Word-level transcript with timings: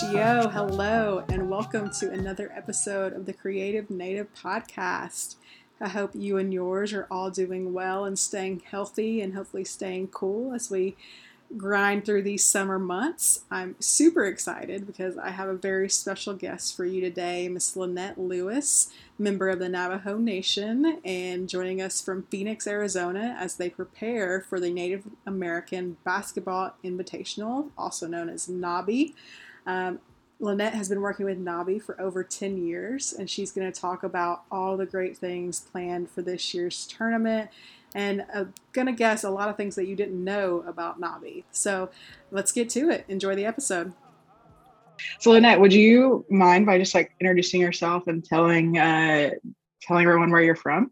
Shio, 0.00 0.50
hello, 0.50 1.24
and 1.28 1.50
welcome 1.50 1.90
to 1.98 2.10
another 2.10 2.50
episode 2.56 3.12
of 3.12 3.26
the 3.26 3.34
Creative 3.34 3.90
Native 3.90 4.28
Podcast. 4.34 5.36
I 5.78 5.88
hope 5.88 6.12
you 6.14 6.38
and 6.38 6.54
yours 6.54 6.94
are 6.94 7.06
all 7.10 7.30
doing 7.30 7.74
well 7.74 8.06
and 8.06 8.18
staying 8.18 8.62
healthy 8.70 9.20
and 9.20 9.34
hopefully 9.34 9.64
staying 9.64 10.08
cool 10.08 10.54
as 10.54 10.70
we 10.70 10.96
grind 11.56 12.04
through 12.04 12.22
these 12.22 12.44
summer 12.44 12.78
months. 12.78 13.44
I'm 13.50 13.74
super 13.80 14.24
excited 14.24 14.86
because 14.86 15.18
I 15.18 15.30
have 15.30 15.48
a 15.48 15.54
very 15.54 15.88
special 15.88 16.34
guest 16.34 16.76
for 16.76 16.84
you 16.84 17.00
today, 17.00 17.48
Miss 17.48 17.76
Lynette 17.76 18.18
Lewis, 18.18 18.90
member 19.18 19.48
of 19.48 19.58
the 19.58 19.68
Navajo 19.68 20.16
Nation, 20.18 21.00
and 21.04 21.48
joining 21.48 21.82
us 21.82 22.00
from 22.00 22.24
Phoenix, 22.24 22.66
Arizona, 22.66 23.36
as 23.38 23.56
they 23.56 23.68
prepare 23.68 24.40
for 24.40 24.60
the 24.60 24.70
Native 24.70 25.04
American 25.26 25.96
Basketball 26.04 26.74
Invitational, 26.84 27.70
also 27.76 28.06
known 28.06 28.28
as 28.28 28.46
NABI. 28.46 29.14
Um, 29.66 29.98
Lynette 30.38 30.74
has 30.74 30.88
been 30.88 31.02
working 31.02 31.26
with 31.26 31.38
NABI 31.38 31.82
for 31.82 32.00
over 32.00 32.24
10 32.24 32.66
years, 32.66 33.12
and 33.12 33.28
she's 33.28 33.52
going 33.52 33.70
to 33.70 33.78
talk 33.78 34.02
about 34.02 34.44
all 34.50 34.76
the 34.76 34.86
great 34.86 35.18
things 35.18 35.60
planned 35.60 36.08
for 36.08 36.22
this 36.22 36.54
year's 36.54 36.86
tournament 36.86 37.50
and 37.94 38.24
I'm 38.34 38.54
going 38.72 38.86
to 38.86 38.92
guess 38.92 39.24
a 39.24 39.30
lot 39.30 39.48
of 39.48 39.56
things 39.56 39.74
that 39.76 39.86
you 39.86 39.96
didn't 39.96 40.22
know 40.22 40.64
about 40.66 41.00
Nabi. 41.00 41.44
So 41.50 41.90
let's 42.30 42.52
get 42.52 42.68
to 42.70 42.90
it. 42.90 43.04
Enjoy 43.08 43.34
the 43.34 43.46
episode. 43.46 43.92
So 45.18 45.30
Lynette, 45.30 45.60
would 45.60 45.72
you 45.72 46.24
mind 46.28 46.66
by 46.66 46.78
just 46.78 46.94
like 46.94 47.12
introducing 47.20 47.60
yourself 47.60 48.06
and 48.06 48.24
telling 48.24 48.78
uh, 48.78 49.30
telling 49.82 50.04
everyone 50.06 50.30
where 50.30 50.42
you're 50.42 50.54
from? 50.54 50.90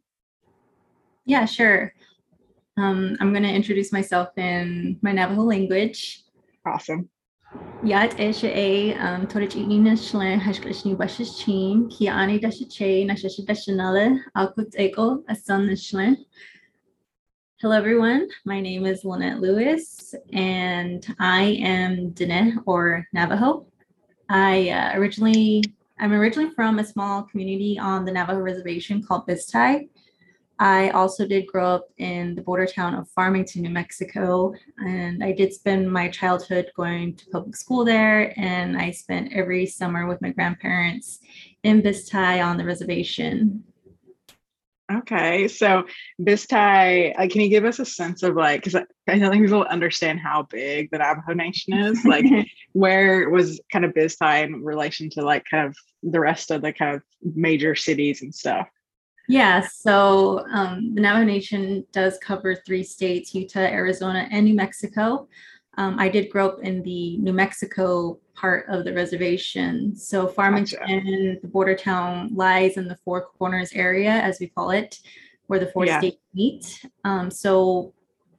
Yeah, 1.24 1.44
sure. 1.44 1.92
Um, 2.78 3.16
I'm 3.20 3.32
going 3.32 3.42
to 3.42 3.52
introduce 3.52 3.92
myself 3.92 4.30
in 4.38 4.98
my 5.02 5.12
Navajo 5.12 5.42
language. 5.42 6.22
Awesome. 6.64 7.10
Yat 7.82 8.10
esha 8.18 8.48
a 8.54 8.94
um 8.94 9.26
torich 9.26 9.56
ina 9.56 9.92
shlen 9.92 10.40
hashklishni 10.40 10.96
bashish 10.96 11.38
chin 11.42 11.88
ki 11.88 12.08
ani 12.08 12.38
dashiche 12.38 13.06
nashashi 13.06 13.44
dashinale 13.46 14.20
alkut 14.36 14.74
eko 14.76 15.24
asan 15.28 15.68
shlen 15.70 16.16
Hello, 17.60 17.76
everyone. 17.76 18.28
My 18.44 18.60
name 18.60 18.86
is 18.86 19.04
Lynette 19.04 19.40
Lewis, 19.40 20.14
and 20.32 21.04
I 21.18 21.42
am 21.60 22.12
Diné 22.12 22.56
or 22.66 23.04
Navajo. 23.12 23.66
I 24.28 24.70
uh, 24.70 24.96
originally, 24.96 25.64
I'm 25.98 26.12
originally 26.12 26.54
from 26.54 26.78
a 26.78 26.86
small 26.86 27.24
community 27.24 27.76
on 27.76 28.04
the 28.04 28.12
Navajo 28.12 28.38
reservation 28.38 29.02
called 29.02 29.26
Bisti. 29.26 29.88
I 30.60 30.90
also 30.90 31.26
did 31.26 31.48
grow 31.48 31.66
up 31.66 31.88
in 31.98 32.36
the 32.36 32.42
border 32.42 32.64
town 32.64 32.94
of 32.94 33.10
Farmington, 33.10 33.62
New 33.62 33.70
Mexico, 33.70 34.54
and 34.78 35.24
I 35.24 35.32
did 35.32 35.52
spend 35.52 35.92
my 35.92 36.08
childhood 36.10 36.70
going 36.76 37.16
to 37.16 37.26
public 37.30 37.56
school 37.56 37.84
there. 37.84 38.38
And 38.38 38.76
I 38.76 38.92
spent 38.92 39.32
every 39.32 39.66
summer 39.66 40.06
with 40.06 40.22
my 40.22 40.30
grandparents 40.30 41.18
in 41.64 41.82
Bisti 41.82 42.40
on 42.40 42.56
the 42.56 42.64
reservation. 42.64 43.64
Okay, 44.90 45.48
so 45.48 45.84
Bisti, 46.18 47.16
like, 47.18 47.30
can 47.30 47.42
you 47.42 47.50
give 47.50 47.66
us 47.66 47.78
a 47.78 47.84
sense 47.84 48.22
of 48.22 48.36
like, 48.36 48.64
because 48.64 48.74
I 48.74 49.18
don't 49.18 49.30
think 49.30 49.44
people 49.44 49.64
understand 49.64 50.18
how 50.18 50.44
big 50.44 50.90
the 50.90 50.98
Navajo 50.98 51.34
Nation 51.34 51.74
is. 51.74 52.02
Like, 52.06 52.24
where 52.72 53.28
was 53.28 53.60
kind 53.70 53.84
of 53.84 53.92
Bisti 53.92 54.44
in 54.44 54.64
relation 54.64 55.10
to 55.10 55.22
like 55.22 55.44
kind 55.50 55.66
of 55.66 55.76
the 56.02 56.20
rest 56.20 56.50
of 56.50 56.62
the 56.62 56.72
kind 56.72 56.96
of 56.96 57.02
major 57.36 57.74
cities 57.74 58.22
and 58.22 58.34
stuff? 58.34 58.66
Yeah, 59.28 59.60
so 59.60 60.46
um, 60.50 60.94
the 60.94 61.02
Navajo 61.02 61.26
Nation 61.26 61.84
does 61.92 62.16
cover 62.22 62.54
three 62.54 62.82
states: 62.82 63.34
Utah, 63.34 63.60
Arizona, 63.60 64.26
and 64.30 64.46
New 64.46 64.54
Mexico. 64.54 65.28
Um, 65.76 65.98
I 65.98 66.08
did 66.08 66.30
grow 66.30 66.48
up 66.48 66.60
in 66.62 66.82
the 66.82 67.18
New 67.18 67.34
Mexico 67.34 68.18
part 68.38 68.66
of 68.68 68.84
the 68.84 68.92
reservation. 68.92 69.96
So 69.96 70.28
Farmington, 70.28 70.78
gotcha. 70.78 71.40
the 71.42 71.48
border 71.48 71.74
town, 71.74 72.30
lies 72.34 72.76
in 72.76 72.86
the 72.86 72.96
Four 73.04 73.26
Corners 73.38 73.72
area, 73.72 74.10
as 74.10 74.38
we 74.38 74.46
call 74.46 74.70
it, 74.70 74.98
where 75.48 75.58
the 75.58 75.66
four 75.66 75.86
yeah. 75.86 75.98
states 75.98 76.18
meet. 76.34 76.84
Um, 77.04 77.30
so 77.30 77.94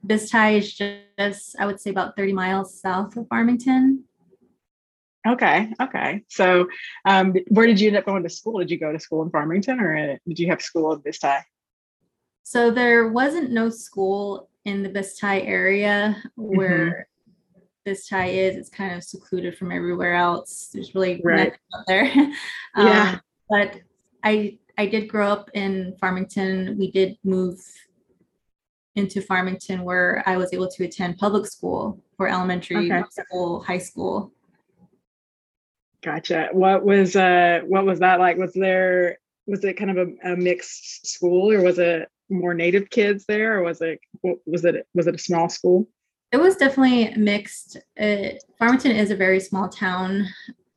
Bisti 0.06 0.58
is 0.58 0.74
just, 0.74 1.56
I 1.58 1.66
would 1.66 1.80
say, 1.80 1.90
about 1.90 2.16
30 2.16 2.32
miles 2.32 2.80
south 2.80 3.16
of 3.16 3.28
Farmington. 3.28 4.04
Okay, 5.28 5.70
okay. 5.82 6.22
So, 6.28 6.66
um, 7.04 7.34
where 7.48 7.66
did 7.66 7.78
you 7.78 7.88
end 7.88 7.98
up 7.98 8.06
going 8.06 8.22
to 8.22 8.30
school? 8.30 8.58
Did 8.60 8.70
you 8.70 8.78
go 8.78 8.90
to 8.90 8.98
school 8.98 9.22
in 9.22 9.30
Farmington, 9.30 9.78
or 9.78 10.18
did 10.26 10.38
you 10.38 10.46
have 10.48 10.62
school 10.62 10.94
in 10.94 11.00
Bisti? 11.00 11.42
So 12.42 12.70
there 12.70 13.08
wasn't 13.08 13.50
no 13.50 13.68
school 13.68 14.48
in 14.64 14.82
the 14.82 14.88
Bisti 14.88 15.46
area 15.46 16.16
where 16.36 17.06
mm-hmm 17.86 17.90
Bisti 17.90 18.34
is. 18.34 18.56
It's 18.56 18.68
kind 18.68 18.94
of 18.94 19.04
secluded 19.04 19.56
from 19.56 19.72
everywhere 19.72 20.14
else. 20.14 20.70
There's 20.72 20.94
really 20.94 21.20
right. 21.24 21.36
nothing 21.36 21.58
out 21.74 21.84
there. 21.86 22.04
um, 22.74 22.86
yeah. 22.86 23.18
But 23.48 23.80
I 24.22 24.58
I 24.78 24.86
did 24.86 25.08
grow 25.08 25.30
up 25.30 25.50
in 25.54 25.96
Farmington. 26.00 26.76
We 26.78 26.90
did 26.90 27.18
move 27.24 27.60
into 28.96 29.20
Farmington 29.20 29.82
where 29.82 30.22
I 30.26 30.36
was 30.36 30.52
able 30.52 30.68
to 30.68 30.84
attend 30.84 31.18
public 31.18 31.46
school 31.46 32.02
for 32.16 32.28
elementary 32.28 32.90
okay. 32.90 33.02
school, 33.10 33.60
high 33.60 33.78
school. 33.78 34.32
Gotcha. 36.02 36.48
What 36.52 36.84
was 36.84 37.16
uh 37.16 37.60
what 37.66 37.84
was 37.84 38.00
that 38.00 38.20
like? 38.20 38.36
Was 38.36 38.52
there 38.54 39.18
was 39.46 39.64
it 39.64 39.74
kind 39.74 39.90
of 39.90 40.08
a, 40.08 40.32
a 40.32 40.36
mixed 40.36 41.06
school 41.06 41.50
or 41.50 41.62
was 41.62 41.78
it 41.78 42.08
more 42.28 42.54
native 42.54 42.88
kids 42.90 43.24
there 43.26 43.58
or 43.58 43.62
was 43.64 43.80
it 43.80 43.98
was 44.46 44.64
it 44.64 44.86
was 44.94 45.06
it 45.06 45.14
a 45.14 45.18
small 45.18 45.48
school? 45.48 45.88
It 46.32 46.38
was 46.38 46.56
definitely 46.56 47.14
mixed. 47.16 47.76
It, 47.96 48.44
Farmington 48.58 48.92
is 48.92 49.10
a 49.10 49.16
very 49.16 49.40
small 49.40 49.68
town, 49.68 50.26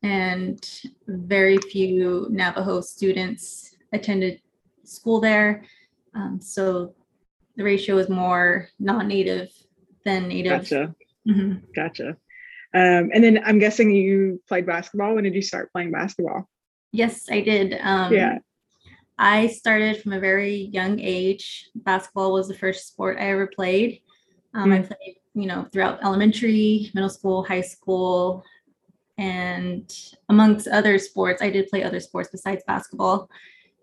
and 0.02 0.59
very 1.08 1.58
few 1.58 2.28
Navajo 2.30 2.81
students 2.81 3.75
attended 3.94 4.42
school 4.84 5.22
there. 5.22 5.63
Um, 6.16 6.40
so 6.42 6.94
the 7.56 7.63
ratio 7.63 7.97
is 7.97 8.09
more 8.09 8.69
non-native 8.80 9.50
than 10.06 10.28
native. 10.28 10.62
Gotcha. 10.62 10.96
Mm-hmm. 11.28 11.66
Gotcha. 11.75 12.09
Um, 12.75 13.12
and 13.13 13.24
then 13.24 13.40
I'm 13.46 13.59
guessing 13.59 13.92
you 13.92 14.42
played 14.47 14.66
basketball. 14.66 15.16
When 15.16 15.24
did 15.24 15.36
you 15.36 15.42
start 15.42 15.72
playing 15.72 15.92
basketball? 15.92 16.50
Yes, 16.92 17.28
I 17.30 17.42
did. 17.42 17.80
Um, 17.81 18.12
yeah. 18.12 18.40
I 19.18 19.47
started 19.47 20.02
from 20.02 20.13
a 20.13 20.19
very 20.19 20.56
young 20.74 21.00
age. 21.00 21.69
Basketball 21.75 22.34
was 22.34 22.47
the 22.47 22.58
first 22.58 22.88
sport 22.88 23.18
I 23.19 23.30
ever 23.30 23.47
played. 23.47 24.02
Um, 24.53 24.72
mm-hmm. 24.72 24.74
I 24.74 24.88
played 24.88 25.16
you 25.34 25.48
know, 25.48 25.68
throughout 25.72 26.04
elementary, 26.04 26.92
middle 26.94 27.10
school, 27.10 27.44
high 27.44 27.62
school, 27.62 28.44
and 29.18 29.92
amongst 30.30 30.68
other 30.68 30.98
sports, 30.98 31.42
I 31.42 31.50
did 31.50 31.70
play 31.70 31.84
other 31.84 32.00
sports 32.00 32.30
besides 32.32 32.64
basketball. 32.66 33.30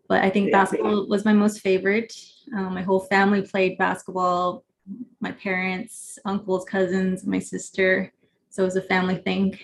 But 0.08 0.24
I 0.24 0.30
think 0.30 0.50
basketball 0.50 1.06
was 1.06 1.24
my 1.24 1.32
most 1.32 1.60
favorite. 1.60 2.12
Um, 2.56 2.74
my 2.74 2.82
whole 2.82 3.00
family 3.00 3.42
played 3.42 3.78
basketball. 3.78 4.64
My 5.20 5.30
parents, 5.30 6.18
uncles, 6.24 6.64
cousins, 6.64 7.24
my 7.24 7.38
sister. 7.38 8.12
So 8.48 8.62
it 8.62 8.66
was 8.66 8.76
a 8.76 8.82
family 8.82 9.18
thing. 9.18 9.56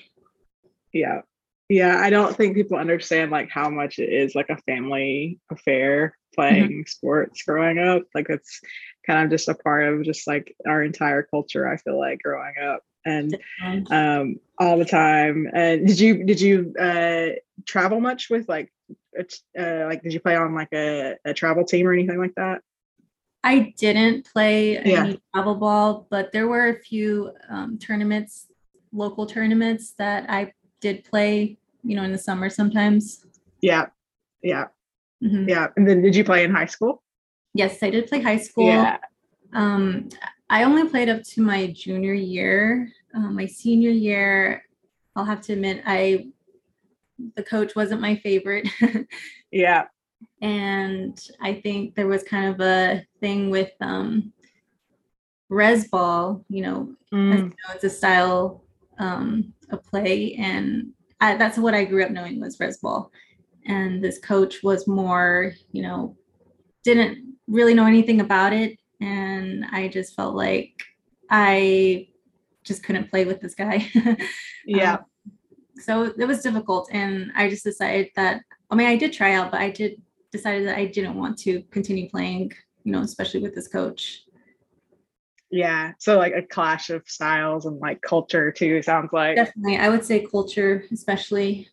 Yeah. 0.92 1.22
Yeah. 1.68 1.98
I 1.98 2.10
don't 2.10 2.36
think 2.36 2.54
people 2.54 2.78
understand 2.78 3.32
like 3.32 3.50
how 3.50 3.68
much 3.68 3.98
it 3.98 4.08
is 4.08 4.36
like 4.36 4.50
a 4.50 4.56
family 4.58 5.40
affair 5.50 6.16
playing 6.32 6.70
mm-hmm. 6.70 6.86
sports 6.86 7.42
growing 7.42 7.80
up. 7.80 8.04
Like 8.14 8.26
it's 8.28 8.60
kind 9.06 9.24
of 9.24 9.30
just 9.30 9.48
a 9.48 9.54
part 9.54 9.84
of 9.84 10.02
just 10.02 10.26
like 10.26 10.54
our 10.66 10.82
entire 10.82 11.22
culture. 11.22 11.68
I 11.68 11.76
feel 11.76 11.98
like 11.98 12.22
growing 12.22 12.54
up 12.62 12.82
and 13.04 13.38
um, 13.90 14.40
all 14.58 14.78
the 14.78 14.84
time. 14.84 15.48
And 15.54 15.86
did 15.86 15.98
you 15.98 16.24
did 16.24 16.40
you 16.40 16.74
uh, 16.78 17.38
travel 17.64 18.00
much 18.00 18.28
with 18.28 18.48
like 18.48 18.72
uh, 19.18 19.86
like 19.86 20.02
did 20.02 20.12
you 20.12 20.20
play 20.20 20.36
on 20.36 20.54
like 20.54 20.72
a, 20.72 21.16
a 21.24 21.32
travel 21.32 21.64
team 21.64 21.86
or 21.86 21.92
anything 21.92 22.18
like 22.18 22.34
that? 22.36 22.62
I 23.44 23.72
didn't 23.78 24.26
play 24.32 24.72
yeah. 24.84 25.04
any 25.04 25.20
travel 25.32 25.54
ball, 25.54 26.06
but 26.10 26.32
there 26.32 26.48
were 26.48 26.68
a 26.68 26.74
few 26.74 27.30
um, 27.48 27.78
tournaments, 27.78 28.48
local 28.92 29.24
tournaments 29.24 29.92
that 29.98 30.28
I 30.28 30.52
did 30.80 31.04
play. 31.04 31.58
You 31.84 31.94
know, 31.94 32.02
in 32.02 32.10
the 32.10 32.18
summer 32.18 32.50
sometimes. 32.50 33.24
Yeah, 33.60 33.86
yeah. 34.42 34.66
Mm-hmm. 35.22 35.48
Yeah. 35.48 35.68
And 35.76 35.88
then 35.88 36.02
did 36.02 36.16
you 36.16 36.24
play 36.24 36.44
in 36.44 36.50
high 36.50 36.66
school? 36.66 37.02
Yes, 37.56 37.82
I 37.82 37.90
did 37.90 38.06
play 38.06 38.20
high 38.20 38.38
school. 38.38 38.66
Yeah. 38.66 38.98
Um, 39.52 40.08
I 40.48 40.64
only 40.64 40.88
played 40.88 41.08
up 41.08 41.22
to 41.22 41.42
my 41.42 41.68
junior 41.68 42.14
year. 42.14 42.88
Um, 43.14 43.34
my 43.34 43.46
senior 43.46 43.90
year, 43.90 44.64
I'll 45.14 45.24
have 45.24 45.40
to 45.42 45.54
admit, 45.54 45.82
I 45.86 46.28
the 47.34 47.42
coach 47.42 47.74
wasn't 47.74 48.02
my 48.02 48.16
favorite. 48.16 48.68
yeah. 49.50 49.86
And 50.42 51.18
I 51.40 51.54
think 51.54 51.94
there 51.94 52.06
was 52.06 52.22
kind 52.22 52.54
of 52.54 52.60
a 52.60 53.06
thing 53.20 53.48
with 53.50 53.72
um, 53.80 54.32
res 55.48 55.88
ball, 55.88 56.44
you 56.48 56.62
know, 56.62 56.94
mm. 57.12 57.34
you 57.34 57.42
know 57.42 57.74
it's 57.74 57.84
a 57.84 57.90
style 57.90 58.62
um, 58.98 59.54
of 59.70 59.82
play, 59.84 60.34
and 60.34 60.92
I, 61.20 61.36
that's 61.36 61.56
what 61.58 61.74
I 61.74 61.84
grew 61.84 62.04
up 62.04 62.10
knowing 62.10 62.38
was 62.40 62.60
res 62.60 62.78
ball 62.78 63.10
and 63.66 64.02
this 64.02 64.18
coach 64.18 64.62
was 64.62 64.86
more 64.86 65.52
you 65.72 65.82
know 65.82 66.16
didn't 66.84 67.35
really 67.46 67.74
know 67.74 67.86
anything 67.86 68.20
about 68.20 68.52
it 68.52 68.78
and 69.00 69.64
i 69.72 69.88
just 69.88 70.14
felt 70.14 70.34
like 70.34 70.72
i 71.30 72.08
just 72.66 72.82
couldn't 72.82 73.10
play 73.10 73.24
with 73.24 73.40
this 73.40 73.54
guy. 73.54 73.86
Yeah. 74.68 74.94
Um, 74.94 75.04
so 75.76 76.02
it 76.18 76.26
was 76.26 76.42
difficult, 76.42 76.88
and 76.90 77.30
I 77.36 77.48
just 77.48 77.62
decided 77.62 78.08
that. 78.16 78.42
I 78.68 78.74
mean, 78.74 78.88
I 78.88 78.96
did 78.96 79.12
try 79.12 79.34
out, 79.34 79.52
but 79.52 79.60
I 79.60 79.70
did 79.70 80.02
decided 80.32 80.66
that 80.66 80.76
I 80.76 80.86
didn't 80.86 81.14
want 81.14 81.38
to 81.40 81.62
continue 81.70 82.10
playing. 82.10 82.50
You 82.82 82.90
know, 82.90 83.02
especially 83.02 83.42
with 83.42 83.54
this 83.54 83.68
coach. 83.68 84.24
yeah. 85.52 85.92
So 86.00 86.18
like 86.18 86.34
a 86.34 86.42
clash 86.42 86.90
of 86.90 87.04
styles 87.06 87.64
and 87.66 87.78
like 87.78 88.00
culture 88.02 88.50
too, 88.50 88.82
sounds 88.82 89.12
like. 89.12 89.36
Definitely, 89.36 89.76
I 89.76 89.88
would 89.88 90.04
say 90.04 90.26
culture, 90.26 90.84
especially. 90.90 91.68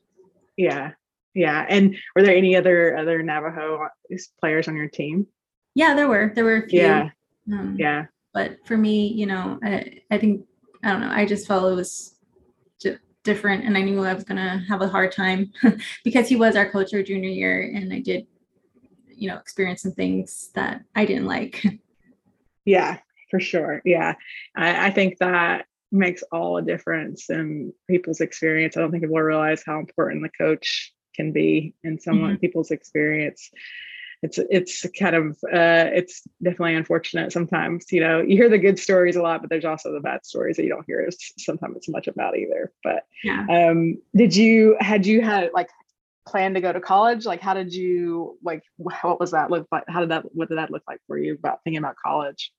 Yeah. 0.55 0.91
Yeah. 1.33 1.65
And 1.67 1.95
were 2.15 2.21
there 2.21 2.37
any 2.37 2.55
other 2.55 2.95
other 2.95 3.23
Navajo 3.23 3.87
players 4.39 4.67
on 4.67 4.75
your 4.75 4.87
team? 4.89 5.25
Yeah, 5.75 5.95
there 5.95 6.07
were 6.07 6.31
there 6.35 6.43
were 6.43 6.63
a 6.63 6.67
few. 6.67 6.81
Yeah. 6.81 7.09
Um, 7.51 7.75
Yeah. 7.77 8.05
but 8.33 8.65
for 8.65 8.77
me, 8.77 9.07
you 9.07 9.25
know, 9.25 9.59
I, 9.63 10.01
I 10.11 10.17
think 10.17 10.45
I 10.83 10.91
don't 10.91 11.01
know. 11.01 11.11
I 11.11 11.25
just 11.25 11.47
felt 11.47 11.71
it 11.71 11.75
was 11.75 12.15
di- 12.79 12.97
different, 13.23 13.65
and 13.65 13.77
I 13.77 13.81
knew 13.81 14.03
I 14.03 14.13
was 14.13 14.23
gonna 14.23 14.63
have 14.67 14.81
a 14.81 14.87
hard 14.87 15.11
time 15.11 15.51
because 16.03 16.27
he 16.29 16.35
was 16.35 16.55
our 16.55 16.69
coach 16.69 16.93
our 16.93 17.03
junior 17.03 17.29
year, 17.29 17.71
and 17.73 17.91
I 17.93 17.99
did, 17.99 18.27
you 19.07 19.29
know, 19.29 19.37
experience 19.37 19.81
some 19.81 19.93
things 19.93 20.51
that 20.55 20.83
I 20.95 21.05
didn't 21.05 21.25
like. 21.25 21.63
Yeah, 22.65 22.99
for 23.29 23.41
sure. 23.41 23.81
Yeah. 23.83 24.13
I, 24.55 24.87
I 24.87 24.91
think 24.91 25.17
that 25.17 25.65
makes 25.91 26.23
all 26.31 26.55
a 26.55 26.61
difference 26.61 27.29
in 27.29 27.73
people's 27.89 28.21
experience. 28.21 28.77
I 28.77 28.79
don't 28.79 28.91
think 28.91 29.03
people 29.03 29.17
realize 29.19 29.63
how 29.65 29.79
important 29.79 30.23
the 30.23 30.29
coach 30.29 30.93
can 31.13 31.33
be 31.33 31.75
in 31.83 31.99
someone 31.99 32.37
people's 32.37 32.71
experience. 32.71 33.51
It's 34.23 34.39
it's 34.49 34.85
kind 34.97 35.15
of 35.15 35.25
uh 35.53 35.91
it's 35.93 36.23
definitely 36.41 36.75
unfortunate 36.75 37.31
sometimes. 37.31 37.91
You 37.91 38.01
know, 38.01 38.21
you 38.21 38.35
hear 38.37 38.49
the 38.49 38.57
good 38.57 38.79
stories 38.79 39.15
a 39.15 39.21
lot, 39.21 39.41
but 39.41 39.49
there's 39.49 39.65
also 39.65 39.93
the 39.93 39.99
bad 39.99 40.25
stories 40.25 40.55
that 40.57 40.63
you 40.63 40.69
don't 40.69 40.85
hear 40.87 41.05
as 41.07 41.17
sometimes 41.37 41.77
it's 41.77 41.89
much 41.89 42.07
about 42.07 42.37
either. 42.37 42.71
But 42.83 43.05
yeah. 43.23 43.45
um 43.49 43.97
did 44.15 44.35
you 44.35 44.77
had 44.79 45.05
you 45.05 45.21
had 45.21 45.51
like 45.53 45.69
planned 46.25 46.55
to 46.55 46.61
go 46.61 46.71
to 46.71 46.79
college 46.79 47.25
like 47.25 47.41
how 47.41 47.53
did 47.53 47.73
you 47.73 48.37
like 48.41 48.63
what 48.77 49.19
was 49.19 49.31
that 49.31 49.51
look 49.51 49.67
like 49.73 49.83
how 49.89 49.99
did 49.99 50.09
that 50.09 50.23
what 50.33 50.47
did 50.47 50.57
that 50.57 50.71
look 50.71 50.83
like 50.87 51.01
for 51.05 51.17
you 51.17 51.33
about 51.33 51.59
thinking 51.65 51.77
about 51.77 51.97
college 51.97 52.53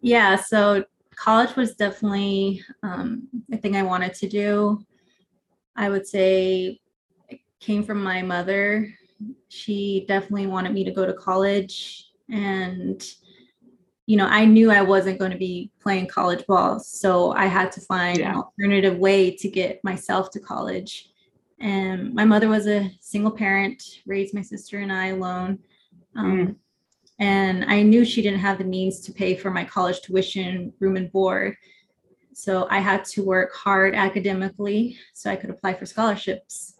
Yeah. 0.00 0.36
So 0.36 0.84
college 1.16 1.56
was 1.56 1.74
definitely 1.74 2.62
um, 2.82 3.28
a 3.50 3.56
thing 3.56 3.76
I 3.76 3.82
wanted 3.82 4.14
to 4.14 4.28
do. 4.28 4.84
I 5.74 5.88
would 5.88 6.06
say 6.06 6.80
it 7.28 7.40
came 7.60 7.82
from 7.82 8.02
my 8.02 8.22
mother. 8.22 8.92
She 9.48 10.04
definitely 10.08 10.46
wanted 10.46 10.72
me 10.72 10.84
to 10.84 10.90
go 10.90 11.06
to 11.06 11.12
college. 11.12 12.10
And, 12.30 13.02
you 14.06 14.16
know, 14.16 14.26
I 14.26 14.44
knew 14.44 14.70
I 14.70 14.82
wasn't 14.82 15.18
going 15.18 15.30
to 15.30 15.38
be 15.38 15.70
playing 15.80 16.08
college 16.08 16.46
ball. 16.46 16.80
So 16.80 17.32
I 17.32 17.46
had 17.46 17.72
to 17.72 17.80
find 17.80 18.18
Yeah. 18.18 18.30
an 18.30 18.36
alternative 18.36 18.98
way 18.98 19.30
to 19.36 19.48
get 19.48 19.82
myself 19.82 20.30
to 20.32 20.40
college. 20.40 21.10
And 21.58 22.12
my 22.12 22.24
mother 22.24 22.48
was 22.48 22.66
a 22.66 22.90
single 23.00 23.32
parent, 23.32 23.82
raised 24.06 24.34
my 24.34 24.42
sister 24.42 24.78
and 24.78 24.92
I 24.92 25.06
alone. 25.08 25.60
Um, 26.14 26.56
and 27.18 27.64
I 27.64 27.82
knew 27.82 28.04
she 28.04 28.20
didn't 28.20 28.40
have 28.40 28.58
the 28.58 28.64
means 28.64 29.00
to 29.00 29.12
pay 29.12 29.36
for 29.36 29.50
my 29.50 29.64
college 29.64 30.02
tuition, 30.02 30.72
room 30.80 30.96
and 30.96 31.10
board. 31.10 31.56
So 32.34 32.68
I 32.70 32.80
had 32.80 33.06
to 33.06 33.24
work 33.24 33.54
hard 33.54 33.94
academically 33.94 34.98
so 35.14 35.30
I 35.30 35.36
could 35.36 35.48
apply 35.48 35.72
for 35.74 35.86
scholarships. 35.86 36.75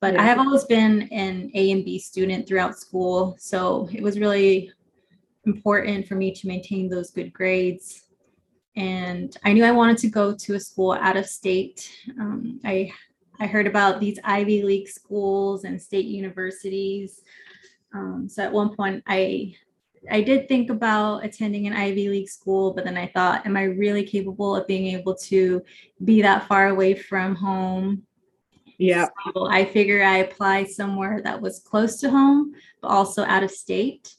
But 0.00 0.16
I 0.16 0.22
have 0.22 0.38
always 0.38 0.64
been 0.64 1.02
an 1.12 1.50
A 1.54 1.70
and 1.72 1.84
B 1.84 1.98
student 1.98 2.48
throughout 2.48 2.78
school. 2.78 3.36
So 3.38 3.88
it 3.92 4.02
was 4.02 4.18
really 4.18 4.72
important 5.44 6.08
for 6.08 6.14
me 6.14 6.32
to 6.32 6.46
maintain 6.46 6.88
those 6.88 7.10
good 7.10 7.32
grades. 7.32 8.04
And 8.76 9.36
I 9.44 9.52
knew 9.52 9.64
I 9.64 9.72
wanted 9.72 9.98
to 9.98 10.08
go 10.08 10.34
to 10.34 10.54
a 10.54 10.60
school 10.60 10.92
out 10.92 11.16
of 11.16 11.26
state. 11.26 11.90
Um, 12.18 12.60
I 12.64 12.92
I 13.40 13.46
heard 13.46 13.66
about 13.66 14.00
these 14.00 14.18
Ivy 14.22 14.62
League 14.62 14.88
schools 14.88 15.64
and 15.64 15.80
state 15.80 16.04
universities. 16.04 17.22
Um, 17.94 18.28
so 18.28 18.42
at 18.42 18.52
one 18.52 18.76
point, 18.76 19.02
I 19.06 19.54
I 20.10 20.22
did 20.22 20.48
think 20.48 20.70
about 20.70 21.24
attending 21.24 21.66
an 21.66 21.74
Ivy 21.74 22.08
League 22.08 22.28
school, 22.28 22.72
but 22.72 22.84
then 22.84 22.96
I 22.96 23.06
thought, 23.08 23.44
am 23.44 23.56
I 23.56 23.64
really 23.64 24.04
capable 24.04 24.56
of 24.56 24.66
being 24.66 24.86
able 24.98 25.14
to 25.14 25.62
be 26.04 26.22
that 26.22 26.46
far 26.48 26.68
away 26.68 26.94
from 26.94 27.34
home? 27.34 28.06
Yeah 28.80 29.06
So 29.34 29.46
I 29.46 29.64
figure 29.64 30.02
I 30.02 30.18
apply 30.18 30.64
somewhere 30.64 31.20
that 31.22 31.40
was 31.40 31.60
close 31.60 31.96
to 32.00 32.10
home, 32.10 32.54
but 32.80 32.88
also 32.88 33.22
out 33.24 33.42
of 33.42 33.50
state. 33.50 34.14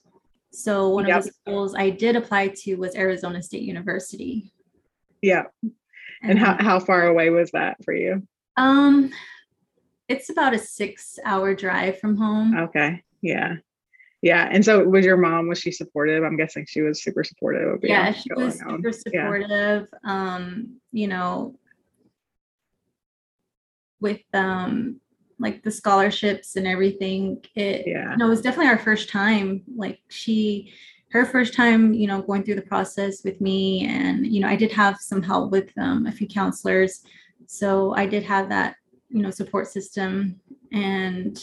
So 0.54 0.90
one 0.90 1.08
Yep. 1.08 1.18
of 1.20 1.24
the 1.26 1.32
schools 1.32 1.76
I 1.76 1.90
did 1.90 2.16
apply 2.16 2.50
to 2.64 2.76
was 2.76 2.96
Arizona 2.96 3.42
State 3.42 3.64
University. 3.64 4.52
yeah 5.22 5.44
and 6.24 6.38
how, 6.38 6.56
how 6.60 6.80
far 6.80 7.08
away 7.08 7.30
was 7.32 7.50
that 7.52 7.84
for 7.84 7.94
you 7.94 8.22
um 8.58 9.12
it's 10.08 10.30
about 10.30 10.54
a 10.54 10.60
six 10.60 11.18
hour 11.26 11.56
drive 11.56 12.00
from 12.00 12.16
home. 12.18 12.56
okay 12.66 13.02
yeah 13.22 13.56
yeah 14.22 14.48
and 14.52 14.64
so 14.64 14.84
was 14.84 15.06
your 15.06 15.18
mom 15.18 15.48
was 15.48 15.60
she 15.60 15.72
supportive 15.72 16.24
i'm 16.24 16.38
guessing 16.38 16.66
she 16.68 16.82
was 16.82 17.02
super 17.04 17.24
supportive 17.24 17.80
yeah 17.82 18.12
she 18.12 18.30
was 18.36 18.62
on. 18.62 18.70
super 18.84 18.92
supportive 18.92 19.88
um 20.04 20.76
you 20.92 21.08
know 21.08 21.56
with 24.02 24.22
um 24.34 25.00
like 25.40 25.64
the 25.64 25.72
scholarships 25.72 26.56
and 26.56 26.68
everything 26.68 27.44
it 27.56 27.84
Yeah. 27.88 28.12
you 28.12 28.18
know 28.18 28.28
it 28.28 28.30
was 28.30 28.42
definitely 28.42 28.72
our 28.72 28.78
first 28.78 29.10
time 29.10 29.64
like 29.76 30.00
she 30.10 30.74
her 31.12 31.26
first 31.26 31.54
time 31.54 31.94
you 31.94 32.08
know 32.08 32.22
going 32.22 32.44
through 32.44 32.56
the 32.56 32.62
process 32.62 33.24
with 33.24 33.40
me 33.42 33.86
and 33.86 34.26
you 34.28 34.40
know 34.42 34.48
i 34.48 34.56
did 34.56 34.72
have 34.72 34.98
some 34.98 35.22
help 35.22 35.52
with 35.52 35.70
um, 35.78 36.06
a 36.06 36.12
few 36.12 36.28
counselors 36.28 37.04
so 37.48 37.94
i 37.96 38.06
did 38.06 38.24
have 38.24 38.50
that 38.50 38.76
you 39.10 39.22
know 39.22 39.32
support 39.32 39.68
system 39.68 40.40
and 40.72 41.40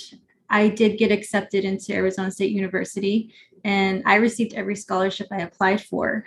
i 0.51 0.69
did 0.69 0.99
get 0.99 1.13
accepted 1.13 1.65
into 1.65 1.95
arizona 1.95 2.31
state 2.31 2.53
university 2.53 3.33
and 3.65 4.03
i 4.07 4.15
received 4.15 4.55
every 4.55 4.77
scholarship 4.77 5.27
i 5.33 5.41
applied 5.41 5.83
for 5.83 6.25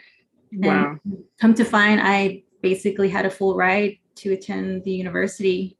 wow 0.54 0.98
and 1.04 1.24
come 1.40 1.54
to 1.56 1.64
find, 1.66 2.00
I 2.02 2.44
basically 2.62 3.10
had 3.10 3.26
a 3.26 3.30
full 3.30 3.56
ride 3.56 3.98
to 4.16 4.34
attend 4.34 4.84
the 4.84 4.92
university. 4.92 5.78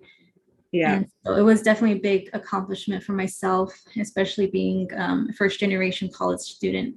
Yeah 0.72 1.02
so 1.26 1.36
it 1.36 1.42
was 1.42 1.62
definitely 1.62 1.98
a 1.98 2.02
big 2.02 2.30
accomplishment 2.34 3.04
for 3.04 3.14
myself, 3.14 3.78
especially 4.00 4.48
being 4.48 4.90
um, 4.96 5.28
a 5.30 5.34
first 5.34 5.60
generation 5.60 6.10
college 6.10 6.40
student. 6.40 6.96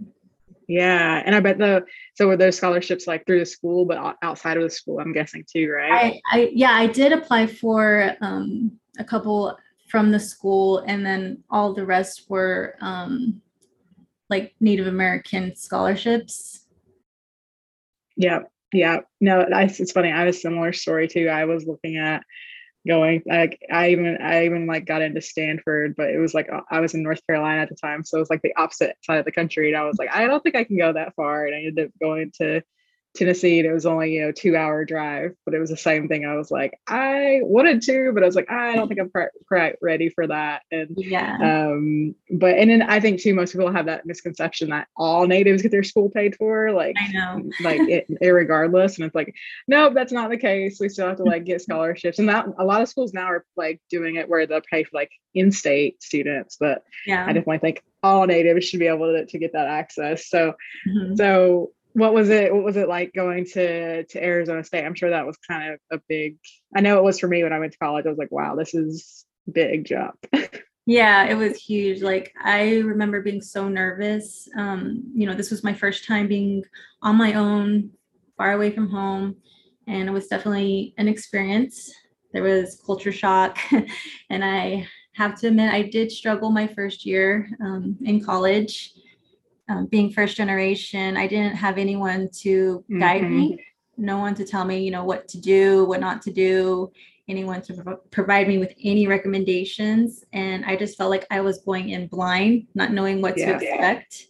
yeah 0.69 1.23
and 1.27 1.35
i 1.35 1.41
bet 1.41 1.59
the 1.59 1.85
so 2.15 2.27
were 2.27 2.37
those 2.37 2.57
scholarships 2.57 3.07
like 3.07 3.27
through 3.27 3.41
the 3.41 3.47
school 3.47 3.85
but 3.85 4.17
outside 4.23 4.57
of 4.57 4.63
the 4.63 4.71
school 4.71 4.99
i'm 5.01 5.13
guessing 5.13 5.45
too 5.51 5.71
right 5.71 6.21
I, 6.31 6.39
I 6.39 6.51
yeah, 6.53 6.73
I 6.73 6.87
did 6.87 7.13
apply 7.13 7.47
for 7.49 8.15
um, 8.21 8.73
a 8.99 9.05
couple 9.05 9.57
from 9.95 10.11
the 10.11 10.19
school, 10.19 10.79
and 10.89 11.07
then 11.07 11.45
all 11.51 11.73
the 11.73 11.87
rest 11.87 12.25
were 12.29 12.75
um, 12.81 13.41
like 14.29 14.53
Native 14.59 14.89
American 14.89 15.55
scholarships. 15.55 16.67
Yeah, 18.17 18.41
yeah. 18.73 19.03
No, 19.21 19.43
I, 19.43 19.65
it's 19.65 19.93
funny. 19.93 20.11
I 20.11 20.19
have 20.19 20.27
a 20.27 20.33
similar 20.33 20.73
story 20.73 21.07
too. 21.07 21.29
I 21.29 21.45
was 21.45 21.67
looking 21.67 21.97
at 21.97 22.25
going 22.87 23.23
like 23.27 23.61
I 23.73 23.91
even 23.91 24.19
I 24.21 24.45
even 24.45 24.67
like 24.67 24.87
got 24.87 25.03
into 25.03 25.21
Stanford, 25.21 25.95
but 25.97 26.11
it 26.11 26.19
was 26.19 26.35
like 26.35 26.51
uh, 26.53 26.61
I 26.71 26.81
was 26.81 26.95
in 26.95 27.03
North 27.03 27.27
Carolina 27.27 27.63
at 27.63 27.69
the 27.69 27.77
time, 27.77 28.05
so 28.05 28.19
it 28.19 28.21
was 28.21 28.31
like 28.31 28.43
the 28.43 28.55
opposite 28.57 28.97
side 29.03 29.19
of 29.19 29.25
the 29.25 29.33
country, 29.33 29.69
and 29.69 29.77
I 29.77 29.85
was 29.85 29.99
like, 29.99 30.11
I 30.13 30.27
don't 30.27 30.43
think 30.43 30.57
I 30.57 30.65
can 30.65 30.79
go 30.79 30.93
that 30.93 31.15
far, 31.15 31.47
and 31.47 31.55
I 31.55 31.59
ended 31.59 31.87
up 31.87 31.93
going 32.01 32.33
to 32.41 32.63
Tennessee, 33.15 33.61
and 33.61 33.69
it 33.69 33.73
was 33.73 33.87
only 33.87 34.15
you 34.15 34.23
know 34.23 34.33
two 34.33 34.57
hour 34.57 34.85
drive, 34.85 35.35
but 35.45 35.55
it 35.55 35.61
was 35.61 35.71
the 35.71 35.77
same 35.77 36.09
thing. 36.09 36.25
I 36.27 36.35
was 36.37 36.51
like, 36.51 36.79
I 36.89 37.41
wanted 37.43 37.83
to, 37.83 38.11
but 38.13 38.23
I 38.23 38.27
was 38.27 38.35
like, 38.35 38.51
I 38.51 38.75
don't 38.75 38.89
think 38.89 39.01
I'm 39.01 39.11
quite- 39.11 39.29
quite 39.47 39.77
ready 39.81 40.09
for 40.09 40.27
that, 40.27 40.63
and 40.73 40.91
Yeah. 40.97 41.69
um 41.69 42.15
but 42.31 42.57
and 42.59 42.71
then 42.71 42.83
i 42.83 42.99
think 42.99 43.21
too 43.21 43.35
most 43.35 43.53
people 43.53 43.71
have 43.71 43.87
that 43.87 44.07
misconception 44.07 44.71
that 44.71 44.89
all 44.97 45.27
natives 45.27 45.63
get 45.63 45.71
their 45.71 45.83
school 45.83 46.09
paid 46.11 46.35
for 46.37 46.73
like 46.73 46.97
I 46.99 47.13
know. 47.13 47.51
like 47.63 47.81
it, 47.89 48.07
irregardless 48.23 48.97
and 48.97 49.07
it's 49.07 49.15
like 49.15 49.35
no 49.69 49.93
that's 49.93 50.13
not 50.13 50.31
the 50.31 50.37
case 50.39 50.79
we 50.81 50.89
still 50.89 51.07
have 51.09 51.19
to 51.19 51.23
like 51.25 51.45
get 51.45 51.61
scholarships 51.67 52.19
and 52.19 52.29
that 52.29 52.47
a 52.59 52.65
lot 52.65 52.81
of 52.83 52.89
schools 52.89 53.13
now 53.13 53.27
are 53.27 53.45
like 53.57 53.81
doing 53.91 54.17
it 54.17 54.29
where 54.29 54.47
they'll 54.47 54.61
pay 54.63 54.83
for 54.85 54.91
like 54.95 55.11
in-state 55.35 56.03
students 56.03 56.57
but 56.59 56.83
Yeah. 57.07 57.23
i 57.25 57.29
definitely 57.33 57.59
think 57.59 57.83
all 58.03 58.27
natives 58.27 58.65
should 58.67 58.81
be 58.81 58.87
able 58.89 59.13
to, 59.13 59.27
to 59.27 59.39
get 59.39 59.53
that 59.53 59.69
access 59.69 60.27
so 60.29 60.55
Mhm. 60.89 61.17
so 61.17 61.73
what 61.95 62.13
was 62.13 62.29
it 62.29 62.53
what 62.53 62.65
was 62.65 62.77
it 62.77 62.89
like 62.89 63.13
going 63.15 63.45
to 63.45 64.05
to 64.05 64.23
arizona 64.23 64.63
state 64.63 64.85
i'm 64.85 64.95
sure 64.95 65.11
that 65.11 65.27
was 65.27 65.37
kind 65.49 65.73
of 65.73 65.81
a 65.91 66.01
big 66.09 66.37
i 66.77 66.81
know 66.81 66.99
it 66.99 67.05
was 67.05 67.19
for 67.19 67.29
me 67.29 67.43
when 67.43 67.53
i 67.53 67.59
went 67.59 67.73
to 67.73 67.79
college 67.79 68.05
i 68.05 68.09
was 68.09 68.19
like 68.19 68.31
wow 68.31 68.55
this 68.55 68.75
is 68.75 69.25
big 69.51 69.85
jump 69.85 70.17
Yeah, 70.87 71.25
it 71.25 71.35
was 71.35 71.57
huge. 71.57 72.03
Like 72.03 72.35
I 72.43 72.79
remember 72.79 73.23
being 73.23 73.41
so 73.41 73.69
nervous. 73.69 74.49
Um, 74.57 75.03
you 75.15 75.27
know, 75.27 75.35
this 75.35 75.51
was 75.51 75.65
my 75.65 75.73
first 75.73 76.05
time 76.05 76.29
being 76.29 76.63
on 77.03 77.17
my 77.17 77.35
own, 77.35 77.91
far 78.37 78.53
away 78.53 78.71
from 78.71 78.91
home, 78.91 79.37
and 79.87 80.09
it 80.09 80.13
was 80.13 80.27
definitely 80.27 80.95
an 80.99 81.09
experience. 81.09 81.91
There 82.33 82.43
was 82.43 82.83
culture 82.85 83.13
shock, 83.13 83.59
and 84.31 84.45
I 84.45 84.87
have 85.15 85.41
to 85.41 85.49
admit 85.49 85.73
I 85.73 85.83
did 85.83 86.13
struggle 86.13 86.51
my 86.51 86.67
first 86.67 87.07
year 87.07 87.49
um, 87.65 87.97
in 88.03 88.23
college. 88.23 88.93
Um, 89.69 89.87
being 89.87 90.11
first 90.13 90.37
generation, 90.37 91.17
I 91.17 91.27
didn't 91.27 91.57
have 91.57 91.79
anyone 91.79 92.29
to 92.43 92.85
guide 92.99 93.31
me. 93.31 93.59
no 93.97 94.19
one 94.19 94.35
to 94.35 94.45
tell 94.45 94.65
me, 94.65 94.83
you 94.85 94.91
know, 94.91 95.05
what 95.05 95.29
to 95.29 95.41
do, 95.41 95.85
what 95.85 96.01
not 96.01 96.21
to 96.23 96.33
do, 96.33 96.91
anyone 97.29 97.63
to 97.63 97.75
prov- 97.75 98.11
provide 98.11 98.49
me 98.49 98.59
with 98.59 98.75
any 98.83 99.07
recommendations. 99.07 100.25
And 100.33 100.65
I 100.65 100.77
just 100.77 100.99
felt 100.99 101.11
like 101.11 101.27
I 101.31 101.41
was 101.41 101.59
going 101.61 101.91
in 101.91 102.09
blind, 102.09 102.67
not 102.75 102.93
knowing 102.93 103.23
what 103.23 103.39
Yeah. 103.39 103.57
to 103.59 103.65
expect. 103.65 104.27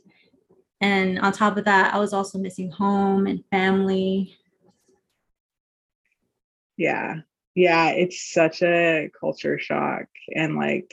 And 0.81 1.19
on 1.19 1.33
top 1.33 1.57
of 1.57 1.65
that, 1.65 1.95
I 1.95 1.99
was 1.99 2.13
also 2.13 2.39
missing 2.39 2.71
home 2.71 3.27
and 3.27 3.43
family. 3.51 4.37
Yeah. 6.77 7.21
Yeah, 7.55 7.91
it's 7.91 8.33
such 8.33 8.63
a 8.63 9.11
culture 9.19 9.59
shock 9.59 10.07
and 10.35 10.57
like 10.57 10.93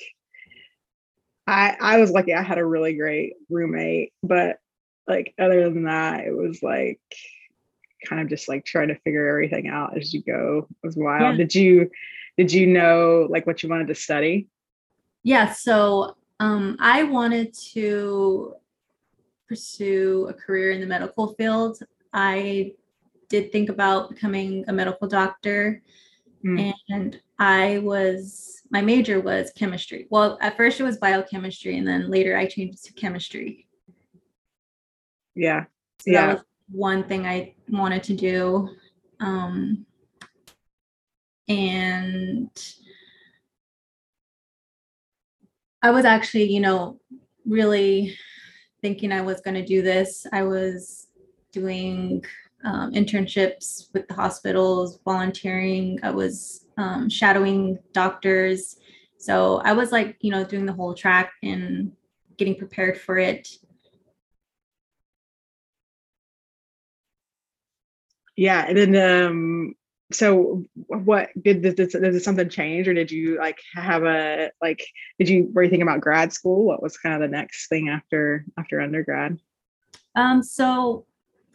I 1.48 1.76
I 1.80 1.98
was 1.98 2.12
lucky 2.12 2.34
I 2.34 2.42
had 2.42 2.58
a 2.58 2.66
really 2.66 2.94
great 2.94 3.34
roommate, 3.50 4.14
but 4.24 4.60
like 5.08 5.34
other 5.40 5.70
than 5.70 5.84
that, 5.84 6.26
it 6.26 6.36
was 6.36 6.62
like 6.64 7.00
kind 8.08 8.22
of 8.22 8.30
just 8.30 8.48
like 8.48 8.66
trying 8.66 8.88
to 8.90 9.00
figure 9.00 9.28
everything 9.28 9.68
out 9.68 9.98
as 9.98 10.14
you 10.14 10.22
go. 10.22 10.68
It 10.70 10.88
was 10.88 10.96
wild. 10.96 11.22
Yeah. 11.22 11.38
Did 11.38 11.56
you 11.56 11.92
did 12.38 12.52
you 12.52 12.68
know 12.68 13.28
like 13.30 13.46
what 13.46 13.62
you 13.64 13.70
wanted 13.70 13.88
to 13.88 13.96
study? 13.96 14.48
Yeah, 15.24 15.52
so 15.52 16.16
um, 16.40 16.78
I 16.80 17.04
wanted 17.04 17.54
to 17.74 18.56
pursue 19.48 20.28
a 20.30 20.34
career 20.34 20.72
in 20.72 20.82
the 20.82 20.88
medical 20.88 21.34
field. 21.36 21.78
I 22.14 22.74
did 23.30 23.52
think 23.52 23.70
about 23.70 24.10
becoming 24.10 24.66
a 24.68 24.74
medical 24.74 25.08
doctor, 25.08 25.82
Mm. 26.44 26.74
and 26.90 27.22
I 27.42 27.80
was 27.80 28.62
my 28.70 28.82
major 28.82 29.20
was 29.20 29.52
chemistry. 29.58 30.06
Well, 30.12 30.38
at 30.42 30.56
first 30.56 30.80
it 30.80 30.84
was 30.84 30.98
biochemistry, 30.98 31.76
and 31.78 31.88
then 31.88 32.10
later 32.10 32.38
I 32.38 32.46
changed 32.46 32.86
to 32.86 32.94
chemistry. 32.94 33.68
Yeah. 35.34 35.66
So 36.00 36.12
Yeah. 36.12 36.28
that 36.28 36.34
was 36.36 36.46
one 36.70 37.04
thing 37.04 37.26
I 37.26 37.56
wanted 37.68 38.04
to 38.04 38.14
do. 38.14 38.70
Um, 39.20 39.88
and 41.48 42.50
I 45.82 45.90
was 45.90 46.06
actually, 46.06 46.44
you 46.54 46.60
know, 46.60 47.00
really 47.44 48.16
thinking 48.84 49.12
I 49.12 49.22
was 49.22 49.42
going 49.42 49.56
to 49.56 49.66
do 49.66 49.82
this. 49.82 50.28
I 50.32 50.44
was 50.44 51.08
doing 51.52 52.24
um, 52.64 52.94
internships 52.94 53.92
with 53.94 54.08
the 54.08 54.14
hospitals, 54.14 55.00
volunteering. 55.04 56.00
I 56.04 56.12
was 56.12 56.61
um, 56.78 57.10
shadowing 57.10 57.80
doctors. 57.94 58.78
So 59.18 59.58
I 59.64 59.74
was 59.74 59.92
like, 59.92 60.18
you 60.22 60.32
know, 60.32 60.44
doing 60.44 60.66
the 60.66 60.74
whole 60.74 60.94
track 60.94 61.34
and 61.44 61.92
getting 62.38 62.56
prepared 62.56 63.00
for 63.00 63.18
it. 63.18 63.48
Yeah. 68.36 68.66
And 68.68 68.78
then 68.78 68.96
um 68.96 69.76
so 70.12 70.66
what 70.88 71.30
did 71.42 71.62
this, 71.62 71.76
did, 71.76 71.92
did 71.92 72.22
something 72.22 72.50
change 72.50 72.88
or 72.88 72.94
did 72.94 73.12
you 73.12 73.38
like 73.38 73.60
have 73.76 74.04
a 74.04 74.52
like 74.62 74.86
did 75.20 75.30
you 75.30 75.50
were 75.54 75.64
you 75.64 75.70
thinking 75.70 75.88
about 75.88 76.02
grad 76.02 76.34
school? 76.34 76.66
What 76.66 76.82
was 76.82 76.98
kind 76.98 77.16
of 77.16 77.22
the 77.22 77.36
next 77.36 77.68
thing 77.68 77.90
after 77.90 78.46
after 78.58 78.82
undergrad? 78.82 79.38
Um, 80.16 80.44
so 80.44 81.06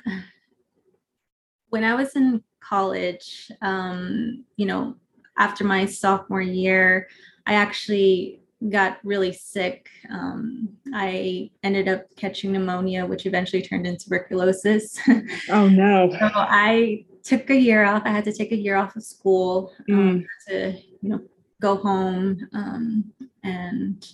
when 1.71 1.85
I 1.85 1.95
was 1.95 2.17
in 2.17 2.43
college, 2.61 3.51
um, 3.63 4.45
you 4.57 4.67
know, 4.67 4.97
after 5.39 5.65
my 5.65 5.87
sophomore 5.87 6.41
year, 6.41 7.09
I 7.47 7.55
actually 7.55 8.41
got 8.71 8.99
really 9.05 9.33
sick. 9.33 9.89
Um, 10.11 10.71
I 10.95 11.51
ended 11.63 11.89
up 11.89 12.05
catching 12.17 12.53
pneumonia, 12.53 13.05
which 13.05 13.27
eventually 13.27 13.63
turned 13.63 13.87
into 13.87 14.05
tuberculosis. 14.05 14.99
Oh 15.51 15.69
no. 15.69 16.11
so 16.11 16.31
I 16.35 17.05
took 17.23 17.51
a 17.51 17.55
year 17.57 17.85
off. 17.85 18.03
I 18.05 18.11
had 18.11 18.25
to 18.25 18.33
take 18.33 18.53
a 18.53 18.57
year 18.57 18.77
off 18.77 18.97
of 18.97 19.03
school 19.05 19.73
um, 19.91 20.25
to, 20.49 20.73
you 21.03 21.09
know, 21.09 21.21
go 21.61 21.77
home 21.77 22.49
um, 22.55 23.13
and 23.45 24.07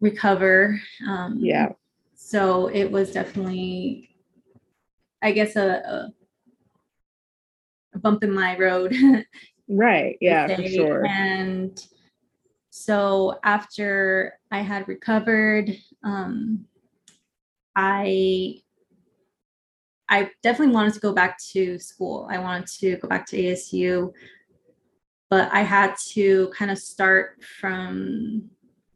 recover. 0.00 0.80
Um, 1.08 1.38
Yeah. 1.40 1.70
so 2.14 2.68
it 2.68 2.90
was 2.90 3.10
definitely 3.12 4.06
i 5.22 5.32
guess 5.32 5.56
a, 5.56 5.66
a, 5.68 6.08
a 7.94 7.98
bump 7.98 8.22
in 8.24 8.32
my 8.32 8.56
road 8.56 8.94
Right. 9.72 10.18
Yeah, 10.20 10.48
for 10.56 10.66
sure. 10.66 11.06
and 11.06 11.80
so 12.70 13.38
after 13.42 14.38
i 14.52 14.60
had 14.60 14.86
recovered 14.86 15.76
um 16.04 16.64
i 17.74 18.54
i 20.08 20.30
definitely 20.42 20.72
wanted 20.72 20.94
to 20.94 21.00
go 21.00 21.12
back 21.12 21.36
to 21.52 21.78
school 21.80 22.28
i 22.30 22.38
wanted 22.38 22.68
to 22.68 22.96
go 22.98 23.08
back 23.08 23.26
to 23.26 23.36
asu 23.36 24.12
but 25.30 25.50
i 25.52 25.62
had 25.62 25.94
to 25.96 26.48
kind 26.56 26.70
of 26.70 26.78
start 26.78 27.42
from 27.60 28.48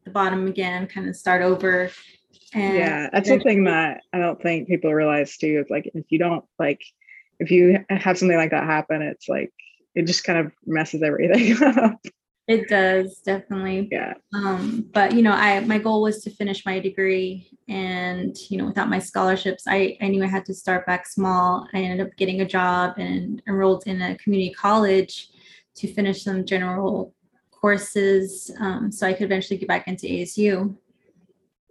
the 0.04 0.10
bottom 0.10 0.46
again 0.46 0.86
kind 0.86 1.08
of 1.08 1.16
start 1.16 1.42
over 1.42 1.90
and 2.52 2.74
yeah 2.74 3.08
that's 3.12 3.28
the 3.28 3.40
thing 3.40 3.64
that 3.64 4.02
i 4.12 4.18
don't 4.18 4.40
think 4.40 4.68
people 4.68 4.94
realize 4.94 5.36
too 5.36 5.60
is 5.64 5.68
like 5.68 5.90
if 5.94 6.04
you 6.10 6.18
don't 6.18 6.44
like 6.60 6.80
if 7.40 7.50
you 7.50 7.78
have 7.90 8.18
something 8.18 8.36
like 8.36 8.50
that 8.50 8.64
happen 8.64 9.02
it's 9.02 9.28
like 9.28 9.50
it 9.94 10.06
just 10.06 10.24
kind 10.24 10.38
of 10.38 10.52
messes 10.66 11.02
everything 11.02 11.56
up 11.78 11.98
It 12.46 12.68
does 12.68 13.20
definitely. 13.24 13.90
yeah 13.90 14.14
Um, 14.34 14.90
but 14.92 15.12
you 15.14 15.22
know, 15.22 15.32
I 15.32 15.60
my 15.60 15.78
goal 15.78 16.02
was 16.02 16.22
to 16.24 16.30
finish 16.30 16.66
my 16.66 16.78
degree, 16.78 17.50
and 17.68 18.36
you 18.50 18.58
know, 18.58 18.66
without 18.66 18.90
my 18.90 18.98
scholarships, 18.98 19.64
I 19.66 19.96
I 20.02 20.08
knew 20.08 20.22
I 20.22 20.26
had 20.26 20.44
to 20.46 20.54
start 20.54 20.84
back 20.86 21.06
small. 21.06 21.66
I 21.72 21.78
ended 21.78 22.06
up 22.06 22.14
getting 22.16 22.42
a 22.42 22.44
job 22.46 22.94
and 22.98 23.40
enrolled 23.48 23.84
in 23.86 24.02
a 24.02 24.16
community 24.18 24.52
college 24.52 25.30
to 25.76 25.92
finish 25.94 26.22
some 26.22 26.44
general 26.44 27.14
courses, 27.50 28.50
um, 28.60 28.92
so 28.92 29.06
I 29.06 29.14
could 29.14 29.24
eventually 29.24 29.58
get 29.58 29.68
back 29.68 29.88
into 29.88 30.06
ASU. 30.06 30.76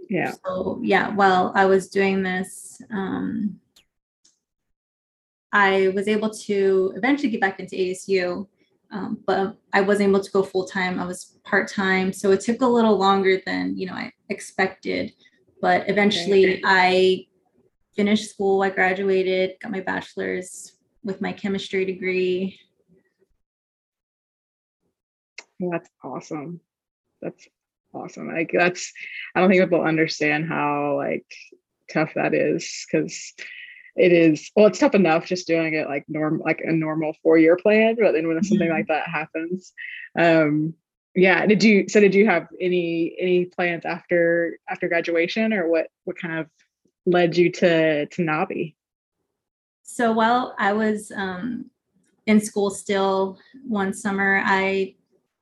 yeah 0.10 0.36
So 0.46 0.79
yeah, 0.84 1.10
while 1.10 1.51
I 1.55 1.65
was 1.65 1.89
doing 1.89 2.24
this, 2.24 2.82
um, 2.91 3.60
I 5.53 5.89
was 5.95 6.10
able 6.10 6.29
to 6.31 6.93
eventually 6.98 7.29
get 7.29 7.39
back 7.39 7.60
into 7.60 7.75
ASU, 7.75 8.45
um, 8.91 9.19
but 9.25 9.55
I 9.72 9.81
wasn't 9.81 10.10
able 10.10 10.19
to 10.19 10.31
go 10.31 10.43
full 10.43 10.65
time. 10.65 11.00
I 11.00 11.05
was 11.05 11.38
part 11.45 11.72
time, 11.72 12.12
so 12.12 12.31
it 12.31 12.41
took 12.41 12.62
a 12.62 12.67
little 12.67 12.98
longer 12.98 13.39
than 13.45 13.77
you 13.77 13.88
know 13.88 13.93
I 13.93 14.12
expected. 14.29 15.13
But 15.62 15.89
eventually, 15.89 16.62
I 16.65 17.27
finished 17.95 18.29
school. 18.29 18.62
I 18.63 18.69
graduated, 18.69 19.51
got 19.62 19.72
my 19.72 19.79
bachelor's 19.79 20.74
with 21.03 21.22
my 21.22 21.31
chemistry 21.31 21.86
degree. 21.86 22.60
That's 25.60 25.89
awesome 26.03 26.60
that's 27.24 27.48
awesome 27.93 28.27
like 28.27 28.51
that's 28.53 28.91
i 29.33 29.39
don't 29.39 29.50
think 29.50 29.63
people 29.63 29.81
understand 29.81 30.48
how 30.48 30.98
like 30.98 31.25
tough 31.91 32.12
that 32.15 32.33
is 32.33 32.86
because 32.91 33.33
it 33.95 34.12
is 34.12 34.50
well 34.55 34.67
it's 34.67 34.79
tough 34.79 34.95
enough 34.95 35.25
just 35.25 35.47
doing 35.47 35.73
it 35.73 35.88
like 35.88 36.03
norm 36.07 36.41
like 36.43 36.62
a 36.62 36.71
normal 36.71 37.15
four 37.21 37.38
year 37.38 37.55
plan 37.55 37.95
but 38.00 38.12
then 38.13 38.27
when 38.27 38.41
something 38.43 38.67
Mhm. 38.69 38.73
like 38.73 38.88
that 38.88 39.07
happens 39.07 39.73
um 40.17 40.73
yeah 41.15 41.45
did 41.45 41.63
you 41.63 41.88
so 41.88 42.00
did 42.00 42.15
you 42.15 42.25
have 42.25 42.47
any 42.59 43.15
any 43.19 43.45
plans 43.45 43.85
after 43.85 44.57
after 44.69 44.88
graduation 44.88 45.53
or 45.53 45.67
what 45.67 45.88
what 46.05 46.17
kind 46.17 46.39
of 46.39 46.47
led 47.05 47.38
you 47.38 47.51
to 47.51 48.05
to 48.07 48.21
nabi 48.23 48.75
So 49.83 50.12
while 50.12 50.55
I 50.57 50.73
was 50.73 51.12
um, 51.15 51.69
in 52.25 52.39
school 52.39 52.71
still 52.71 53.38
one 53.67 53.93
summer, 53.93 54.41
I 54.43 54.95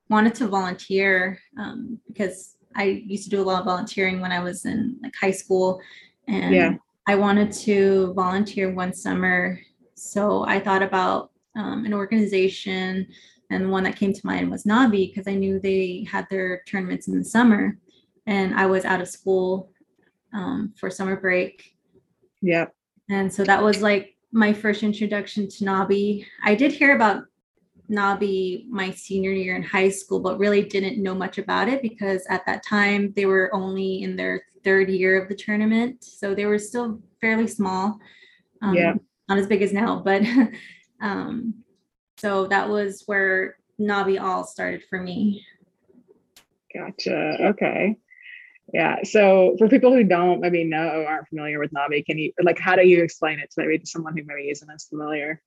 wanted 0.10 0.36
to 0.36 0.48
volunteer 0.48 1.40
um, 1.58 2.00
because 2.08 2.58
I 2.76 2.86
used 2.86 3.24
to 3.26 3.30
do 3.30 3.40
a 3.42 3.44
lot 3.44 3.60
of 3.60 3.66
volunteering 3.66 4.20
when 4.20 4.32
I 4.32 4.40
was 4.40 4.66
in 4.66 4.98
like 5.04 5.14
high 5.16 5.32
school. 5.32 5.80
And 6.28 6.54
Yeah. 6.56 6.74
I 7.08 7.16
wanted 7.16 7.52
to 7.54 8.14
volunteer 8.14 8.74
one 8.74 8.94
summer. 8.94 9.60
So 9.96 10.46
I 10.46 10.60
thought 10.60 10.84
about 10.84 11.32
um, 11.56 11.86
an 11.86 11.94
organization 11.94 13.08
and 13.50 13.66
the 13.66 13.70
one 13.70 13.84
that 13.84 13.98
came 13.98 14.14
to 14.14 14.26
mind 14.26 14.50
was 14.50 14.64
Nabi 14.64 15.10
because 15.10 15.28
I 15.28 15.36
knew 15.36 15.60
they 15.60 16.08
had 16.10 16.28
their 16.30 16.64
tournaments 16.68 17.08
in 17.08 17.18
the 17.18 17.26
summer 17.26 17.78
and 18.26 18.56
I 18.56 18.66
was 18.66 18.86
out 18.86 19.02
of 19.02 19.10
school 19.10 19.72
um, 20.34 20.74
for 20.78 20.90
summer 20.90 21.18
break. 21.18 21.76
yeah 22.42 22.66
And 23.10 23.32
so 23.34 23.44
that 23.44 23.62
was 23.62 23.82
like 23.82 24.16
my 24.32 24.54
first 24.54 24.84
introduction 24.84 25.50
to 25.50 25.66
Nabi. 25.66 26.26
I 26.44 26.56
did 26.56 26.72
hear 26.72 26.96
about 26.96 27.26
Nabi 27.92 28.68
my 28.70 28.92
senior 28.92 29.32
year 29.32 29.56
in 29.56 29.64
high 29.64 29.90
school, 29.90 30.20
but 30.20 30.40
really 30.40 30.64
didn't 30.64 31.02
know 31.02 31.14
much 31.14 31.38
about 31.38 31.68
it 31.68 31.82
because 31.82 32.26
at 32.30 32.46
that 32.46 32.66
time 32.66 33.12
they 33.16 33.26
were 33.26 33.54
only 33.54 34.02
in 34.04 34.16
their 34.16 34.44
third 34.64 34.90
year 34.90 35.22
of 35.22 35.28
the 35.28 35.36
tournament. 35.36 36.04
So 36.04 36.34
they 36.34 36.46
were 36.46 36.60
still 36.60 37.02
fairly 37.20 37.48
small. 37.48 38.00
Um, 38.62 38.76
Yeah. 38.76 38.94
Not 39.28 39.38
as 39.38 39.48
big 39.48 39.62
as 39.62 39.72
now, 39.72 40.02
but 40.04 40.24
um, 41.02 41.64
so 42.18 42.48
that 42.48 42.70
was 42.70 43.04
where 43.06 43.58
Nabi 43.80 44.22
all 44.22 44.46
started 44.46 44.84
for 44.90 45.02
me. 45.02 45.46
Gotcha. 46.74 47.38
Okay. 47.50 47.98
Yeah. 48.74 48.98
So 49.04 49.56
for 49.58 49.68
people 49.68 49.92
who 49.92 50.04
don't 50.04 50.40
maybe 50.40 50.64
know 50.64 51.06
aren't 51.08 51.28
familiar 51.28 51.60
with 51.60 51.72
Nabi, 51.72 52.06
can 52.06 52.18
you 52.18 52.32
like 52.42 52.60
how 52.60 52.76
do 52.76 52.88
you 52.88 53.04
explain 53.04 53.40
it 53.40 53.52
to 53.52 53.62
maybe 53.62 53.80
to 53.80 53.86
someone 53.86 54.16
who 54.16 54.24
maybe 54.24 54.50
isn't 54.50 54.70
as 54.70 54.86
familiar? 54.86 55.42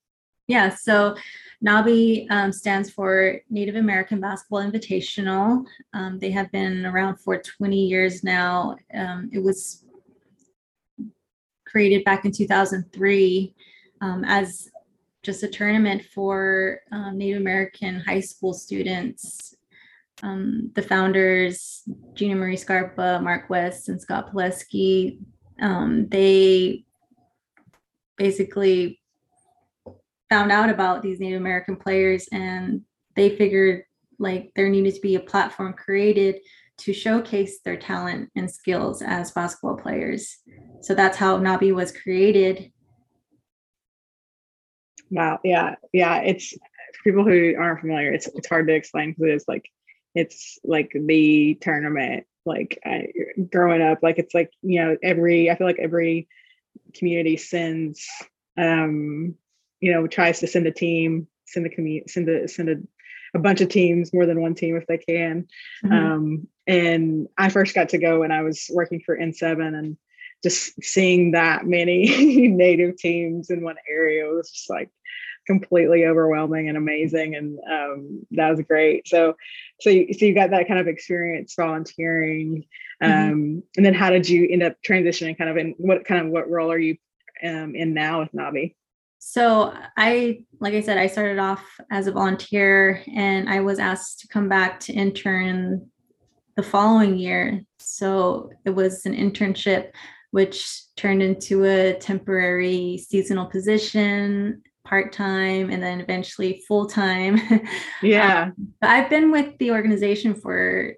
Yeah, 0.46 0.68
so 0.68 1.16
NABI 1.64 2.26
um, 2.30 2.52
stands 2.52 2.90
for 2.90 3.40
Native 3.48 3.76
American 3.76 4.20
Basketball 4.20 4.60
Invitational. 4.60 5.64
Um, 5.94 6.18
they 6.18 6.30
have 6.30 6.52
been 6.52 6.84
around 6.84 7.16
for 7.16 7.38
20 7.38 7.76
years 7.76 8.22
now. 8.22 8.76
Um, 8.92 9.30
it 9.32 9.42
was 9.42 9.84
created 11.66 12.04
back 12.04 12.26
in 12.26 12.32
2003 12.32 13.54
um, 14.02 14.24
as 14.26 14.68
just 15.22 15.42
a 15.42 15.48
tournament 15.48 16.04
for 16.14 16.80
um, 16.92 17.16
Native 17.16 17.40
American 17.40 18.00
high 18.00 18.20
school 18.20 18.52
students. 18.52 19.54
Um, 20.22 20.70
the 20.74 20.82
founders, 20.82 21.82
Gina 22.12 22.34
Marie 22.34 22.58
Scarpa, 22.58 23.20
Mark 23.22 23.48
West, 23.48 23.88
and 23.88 24.00
Scott 24.00 24.32
Podleski, 24.32 25.18
they 25.58 26.84
basically 28.16 29.00
found 30.34 30.50
out 30.50 30.68
about 30.68 31.00
these 31.00 31.20
Native 31.20 31.40
American 31.40 31.76
players 31.76 32.28
and 32.32 32.82
they 33.14 33.36
figured 33.36 33.84
like 34.18 34.50
there 34.56 34.68
needed 34.68 34.92
to 34.92 35.00
be 35.00 35.14
a 35.14 35.20
platform 35.20 35.72
created 35.72 36.40
to 36.76 36.92
showcase 36.92 37.60
their 37.60 37.76
talent 37.76 38.28
and 38.34 38.50
skills 38.50 39.00
as 39.00 39.30
basketball 39.30 39.76
players. 39.76 40.38
So 40.80 40.92
that's 40.92 41.16
how 41.16 41.38
Nabi 41.38 41.72
was 41.72 41.92
created. 41.92 42.72
Wow. 45.08 45.38
Yeah. 45.44 45.76
Yeah. 45.92 46.16
It's 46.22 46.52
people 47.04 47.22
who 47.22 47.54
aren't 47.56 47.82
familiar, 47.82 48.12
it's 48.12 48.26
it's 48.34 48.48
hard 48.48 48.66
to 48.66 48.74
explain 48.74 49.10
because 49.10 49.36
it's 49.36 49.46
like 49.46 49.70
it's 50.16 50.58
like 50.64 50.90
the 50.94 51.56
tournament. 51.60 52.26
Like 52.44 52.76
I, 52.84 53.06
growing 53.52 53.82
up, 53.82 54.00
like 54.02 54.18
it's 54.18 54.34
like, 54.34 54.50
you 54.62 54.80
know, 54.80 54.96
every 55.00 55.48
I 55.48 55.54
feel 55.54 55.68
like 55.68 55.78
every 55.78 56.26
community 56.92 57.36
sends 57.36 58.04
um 58.58 59.36
you 59.84 59.92
know 59.92 60.06
tries 60.06 60.40
to 60.40 60.46
send 60.46 60.66
a 60.66 60.72
team 60.72 61.28
send 61.46 61.66
a 61.66 61.68
community 61.68 62.08
send 62.08 62.26
a 62.26 62.48
send 62.48 62.70
a, 62.70 62.76
a 63.34 63.38
bunch 63.38 63.60
of 63.60 63.68
teams 63.68 64.14
more 64.14 64.24
than 64.24 64.40
one 64.40 64.54
team 64.54 64.76
if 64.76 64.86
they 64.86 64.96
can 64.96 65.46
mm-hmm. 65.84 65.92
um, 65.92 66.48
and 66.66 67.28
i 67.36 67.50
first 67.50 67.74
got 67.74 67.90
to 67.90 67.98
go 67.98 68.20
when 68.20 68.32
i 68.32 68.42
was 68.42 68.70
working 68.72 69.02
for 69.04 69.16
n7 69.16 69.78
and 69.78 69.98
just 70.42 70.82
seeing 70.82 71.32
that 71.32 71.66
many 71.66 72.48
native 72.48 72.96
teams 72.96 73.50
in 73.50 73.62
one 73.62 73.76
area 73.88 74.24
was 74.26 74.50
just 74.50 74.70
like 74.70 74.90
completely 75.46 76.06
overwhelming 76.06 76.70
and 76.70 76.78
amazing 76.78 77.34
and 77.34 77.58
um, 77.70 78.26
that 78.30 78.48
was 78.48 78.64
great 78.66 79.06
so 79.06 79.36
so 79.80 79.90
you, 79.90 80.14
so 80.14 80.24
you 80.24 80.34
got 80.34 80.48
that 80.48 80.66
kind 80.66 80.80
of 80.80 80.88
experience 80.88 81.54
volunteering 81.54 82.64
mm-hmm. 83.02 83.12
um, 83.12 83.34
mm-hmm. 83.34 83.58
and 83.76 83.84
then 83.84 83.92
how 83.92 84.08
did 84.08 84.26
you 84.26 84.48
end 84.50 84.62
up 84.62 84.76
transitioning 84.82 85.36
kind 85.36 85.50
of 85.50 85.58
in 85.58 85.74
what 85.76 86.06
kind 86.06 86.24
of 86.24 86.32
what 86.32 86.48
role 86.48 86.72
are 86.72 86.78
you 86.78 86.96
um, 87.42 87.74
in 87.74 87.92
now 87.92 88.20
with 88.20 88.32
nabi 88.32 88.74
so 89.26 89.72
I, 89.96 90.44
like 90.60 90.74
I 90.74 90.82
said, 90.82 90.98
I 90.98 91.06
started 91.06 91.38
off 91.38 91.64
as 91.90 92.06
a 92.06 92.12
volunteer 92.12 93.02
and 93.12 93.48
I 93.48 93.62
was 93.62 93.78
asked 93.78 94.20
to 94.20 94.28
come 94.28 94.50
back 94.50 94.78
to 94.80 94.92
intern 94.92 95.90
the 96.56 96.62
following 96.62 97.16
year. 97.16 97.62
So 97.78 98.50
it 98.66 98.70
was 98.70 99.06
an 99.06 99.16
internship, 99.16 99.92
which 100.30 100.82
turned 100.96 101.22
into 101.22 101.64
a 101.64 101.94
temporary 101.94 102.98
seasonal 102.98 103.46
position, 103.46 104.62
part 104.84 105.10
time, 105.10 105.70
and 105.70 105.82
then 105.82 106.02
eventually 106.02 106.62
full 106.68 106.86
time. 106.86 107.40
Yeah. 108.02 108.42
um, 108.42 108.74
I've 108.82 109.08
been 109.08 109.32
with 109.32 109.56
the 109.56 109.70
organization 109.70 110.34
for 110.34 110.96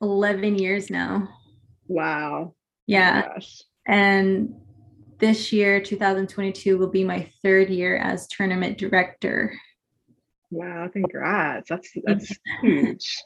11 0.00 0.56
years 0.56 0.88
now. 0.88 1.28
Wow. 1.88 2.54
Yeah. 2.86 3.28
Oh 3.36 3.40
and 3.88 4.54
this 5.20 5.52
year, 5.52 5.80
2022, 5.80 6.78
will 6.78 6.88
be 6.88 7.04
my 7.04 7.28
third 7.42 7.70
year 7.70 7.96
as 7.96 8.26
tournament 8.26 8.78
director. 8.78 9.54
Wow, 10.50 10.88
congrats. 10.92 11.68
That's 11.68 11.90
that's 12.04 12.36
huge. 12.62 13.16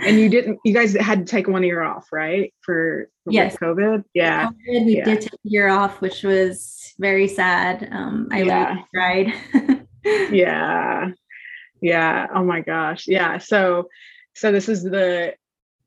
And 0.00 0.18
you 0.18 0.28
didn't 0.28 0.58
you 0.64 0.74
guys 0.74 0.92
had 0.94 1.20
to 1.20 1.24
take 1.24 1.46
one 1.46 1.62
year 1.62 1.82
off, 1.82 2.08
right? 2.12 2.52
For, 2.60 3.08
for 3.22 3.32
yes. 3.32 3.56
COVID. 3.56 4.04
Yeah. 4.12 4.48
COVID, 4.48 4.84
we 4.86 4.96
yeah. 4.96 5.04
did 5.04 5.20
take 5.22 5.32
a 5.32 5.48
year 5.48 5.68
off, 5.68 6.00
which 6.00 6.22
was 6.22 6.94
very 6.98 7.28
sad. 7.28 7.88
Um 7.92 8.28
I 8.32 8.42
yeah. 8.42 8.82
cried. 8.92 9.32
yeah. 10.04 11.10
Yeah. 11.80 12.26
Oh 12.34 12.44
my 12.44 12.60
gosh. 12.60 13.06
Yeah. 13.06 13.38
So 13.38 13.88
so 14.34 14.50
this 14.50 14.68
is 14.68 14.82
the 14.82 15.34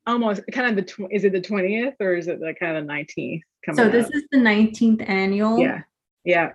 almost 0.06 0.40
kind 0.52 0.70
of 0.70 0.76
the 0.76 0.90
tw- 0.90 1.12
is 1.12 1.24
it 1.24 1.32
the 1.32 1.40
20th 1.40 1.96
or 2.00 2.14
is 2.14 2.28
it 2.28 2.40
the 2.40 2.54
kind 2.58 2.78
of 2.78 2.86
the 2.86 2.92
19th 2.92 3.42
so 3.74 3.88
this 3.88 4.06
up? 4.06 4.14
is 4.14 4.24
the 4.30 4.38
19th 4.38 5.08
annual 5.08 5.58
yeah 5.58 5.82
yeah 6.24 6.52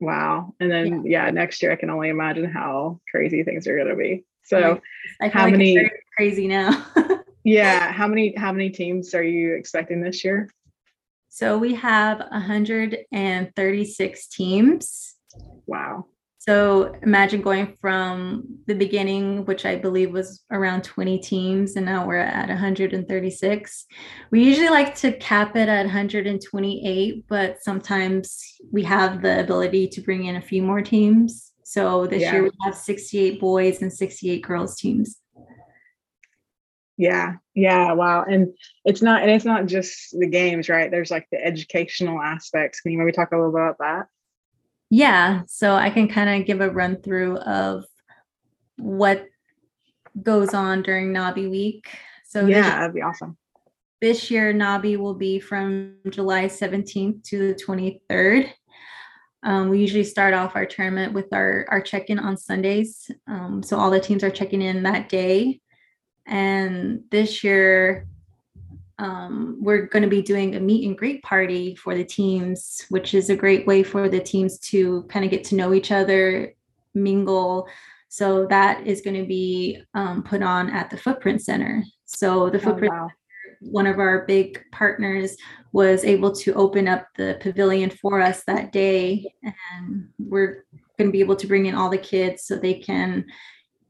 wow 0.00 0.54
and 0.60 0.70
then 0.70 1.04
yeah. 1.06 1.26
yeah. 1.26 1.30
next 1.30 1.62
year 1.62 1.72
i 1.72 1.76
can 1.76 1.90
only 1.90 2.08
imagine 2.08 2.50
how 2.50 2.98
crazy 3.10 3.42
things 3.42 3.66
are 3.66 3.76
going 3.76 3.88
to 3.88 3.96
be 3.96 4.24
so 4.44 4.80
how 5.20 5.44
like 5.44 5.52
many 5.52 5.90
crazy 6.16 6.48
now 6.48 6.84
yeah 7.44 7.92
how 7.92 8.06
many 8.06 8.34
how 8.36 8.52
many 8.52 8.70
teams 8.70 9.14
are 9.14 9.22
you 9.22 9.54
expecting 9.54 10.00
this 10.00 10.24
year 10.24 10.48
so 11.28 11.56
we 11.56 11.74
have 11.74 12.18
136 12.18 14.26
teams 14.28 15.14
wow 15.66 16.04
so 16.44 16.92
imagine 17.02 17.40
going 17.40 17.76
from 17.80 18.42
the 18.66 18.74
beginning, 18.74 19.44
which 19.44 19.64
I 19.64 19.76
believe 19.76 20.10
was 20.10 20.42
around 20.50 20.82
20 20.82 21.20
teams, 21.20 21.76
and 21.76 21.86
now 21.86 22.04
we're 22.04 22.16
at 22.16 22.48
136. 22.48 23.86
We 24.32 24.42
usually 24.42 24.68
like 24.68 24.96
to 24.96 25.12
cap 25.12 25.54
it 25.54 25.68
at 25.68 25.84
128, 25.84 27.26
but 27.28 27.62
sometimes 27.62 28.42
we 28.72 28.82
have 28.82 29.22
the 29.22 29.38
ability 29.38 29.86
to 29.86 30.00
bring 30.00 30.24
in 30.24 30.34
a 30.34 30.42
few 30.42 30.64
more 30.64 30.82
teams. 30.82 31.52
So 31.62 32.08
this 32.08 32.22
yeah. 32.22 32.32
year 32.32 32.42
we 32.42 32.50
have 32.62 32.74
68 32.74 33.38
boys 33.38 33.80
and 33.80 33.92
68 33.92 34.42
girls 34.42 34.76
teams. 34.80 35.18
Yeah, 36.96 37.34
yeah, 37.54 37.92
wow. 37.92 38.24
And 38.24 38.48
it's 38.84 39.00
not 39.00 39.22
and 39.22 39.30
it's 39.30 39.44
not 39.44 39.66
just 39.66 40.18
the 40.18 40.26
games, 40.26 40.68
right? 40.68 40.90
There's 40.90 41.12
like 41.12 41.28
the 41.30 41.40
educational 41.40 42.20
aspects. 42.20 42.80
Can 42.80 42.90
you 42.90 42.98
maybe 42.98 43.12
talk 43.12 43.30
a 43.30 43.36
little 43.36 43.52
bit 43.52 43.60
about 43.60 43.78
that? 43.78 44.06
Yeah, 44.94 45.40
so 45.46 45.74
I 45.74 45.88
can 45.88 46.06
kind 46.06 46.28
of 46.28 46.46
give 46.46 46.60
a 46.60 46.68
run 46.68 47.00
through 47.00 47.38
of 47.38 47.86
what 48.76 49.24
goes 50.22 50.52
on 50.52 50.82
during 50.82 51.14
Nabi 51.14 51.50
week. 51.50 51.88
So 52.26 52.44
yeah, 52.44 52.60
this, 52.60 52.66
that'd 52.66 52.94
be 52.94 53.00
awesome. 53.00 53.38
This 54.02 54.30
year, 54.30 54.52
Nabi 54.52 54.98
will 54.98 55.14
be 55.14 55.40
from 55.40 55.94
July 56.10 56.44
17th 56.44 57.24
to 57.24 57.38
the 57.38 57.54
23rd. 57.54 58.50
Um, 59.42 59.70
we 59.70 59.80
usually 59.80 60.04
start 60.04 60.34
off 60.34 60.56
our 60.56 60.66
tournament 60.66 61.14
with 61.14 61.32
our, 61.32 61.64
our 61.70 61.80
check-in 61.80 62.18
on 62.18 62.36
Sundays. 62.36 63.10
Um, 63.26 63.62
so 63.62 63.78
all 63.78 63.90
the 63.90 63.98
teams 63.98 64.22
are 64.22 64.30
checking 64.30 64.60
in 64.60 64.82
that 64.82 65.08
day. 65.08 65.62
And 66.26 67.04
this 67.10 67.42
year, 67.42 68.08
um, 69.02 69.56
we're 69.60 69.86
going 69.86 70.04
to 70.04 70.08
be 70.08 70.22
doing 70.22 70.54
a 70.54 70.60
meet 70.60 70.86
and 70.86 70.96
greet 70.96 71.24
party 71.24 71.74
for 71.74 71.96
the 71.96 72.04
teams, 72.04 72.86
which 72.88 73.14
is 73.14 73.30
a 73.30 73.36
great 73.36 73.66
way 73.66 73.82
for 73.82 74.08
the 74.08 74.20
teams 74.20 74.60
to 74.60 75.02
kind 75.08 75.24
of 75.24 75.30
get 75.30 75.42
to 75.44 75.56
know 75.56 75.74
each 75.74 75.90
other, 75.90 76.54
mingle. 76.94 77.66
So 78.08 78.46
that 78.46 78.86
is 78.86 79.00
going 79.00 79.20
to 79.20 79.26
be 79.26 79.82
um, 79.94 80.22
put 80.22 80.40
on 80.40 80.70
at 80.70 80.88
the 80.88 80.96
Footprint 80.96 81.42
Center. 81.42 81.82
So 82.04 82.48
the 82.48 82.58
oh, 82.58 82.62
Footprint, 82.62 82.94
wow. 82.94 83.08
one 83.60 83.88
of 83.88 83.98
our 83.98 84.24
big 84.26 84.62
partners, 84.70 85.36
was 85.72 86.04
able 86.04 86.30
to 86.36 86.54
open 86.54 86.86
up 86.86 87.08
the 87.16 87.38
pavilion 87.40 87.90
for 87.90 88.20
us 88.20 88.44
that 88.44 88.70
day, 88.70 89.34
and 89.42 90.08
we're 90.18 90.64
going 90.96 91.08
to 91.08 91.12
be 91.12 91.20
able 91.20 91.36
to 91.36 91.46
bring 91.48 91.66
in 91.66 91.74
all 91.74 91.90
the 91.90 91.98
kids 91.98 92.44
so 92.44 92.56
they 92.56 92.74
can 92.74 93.24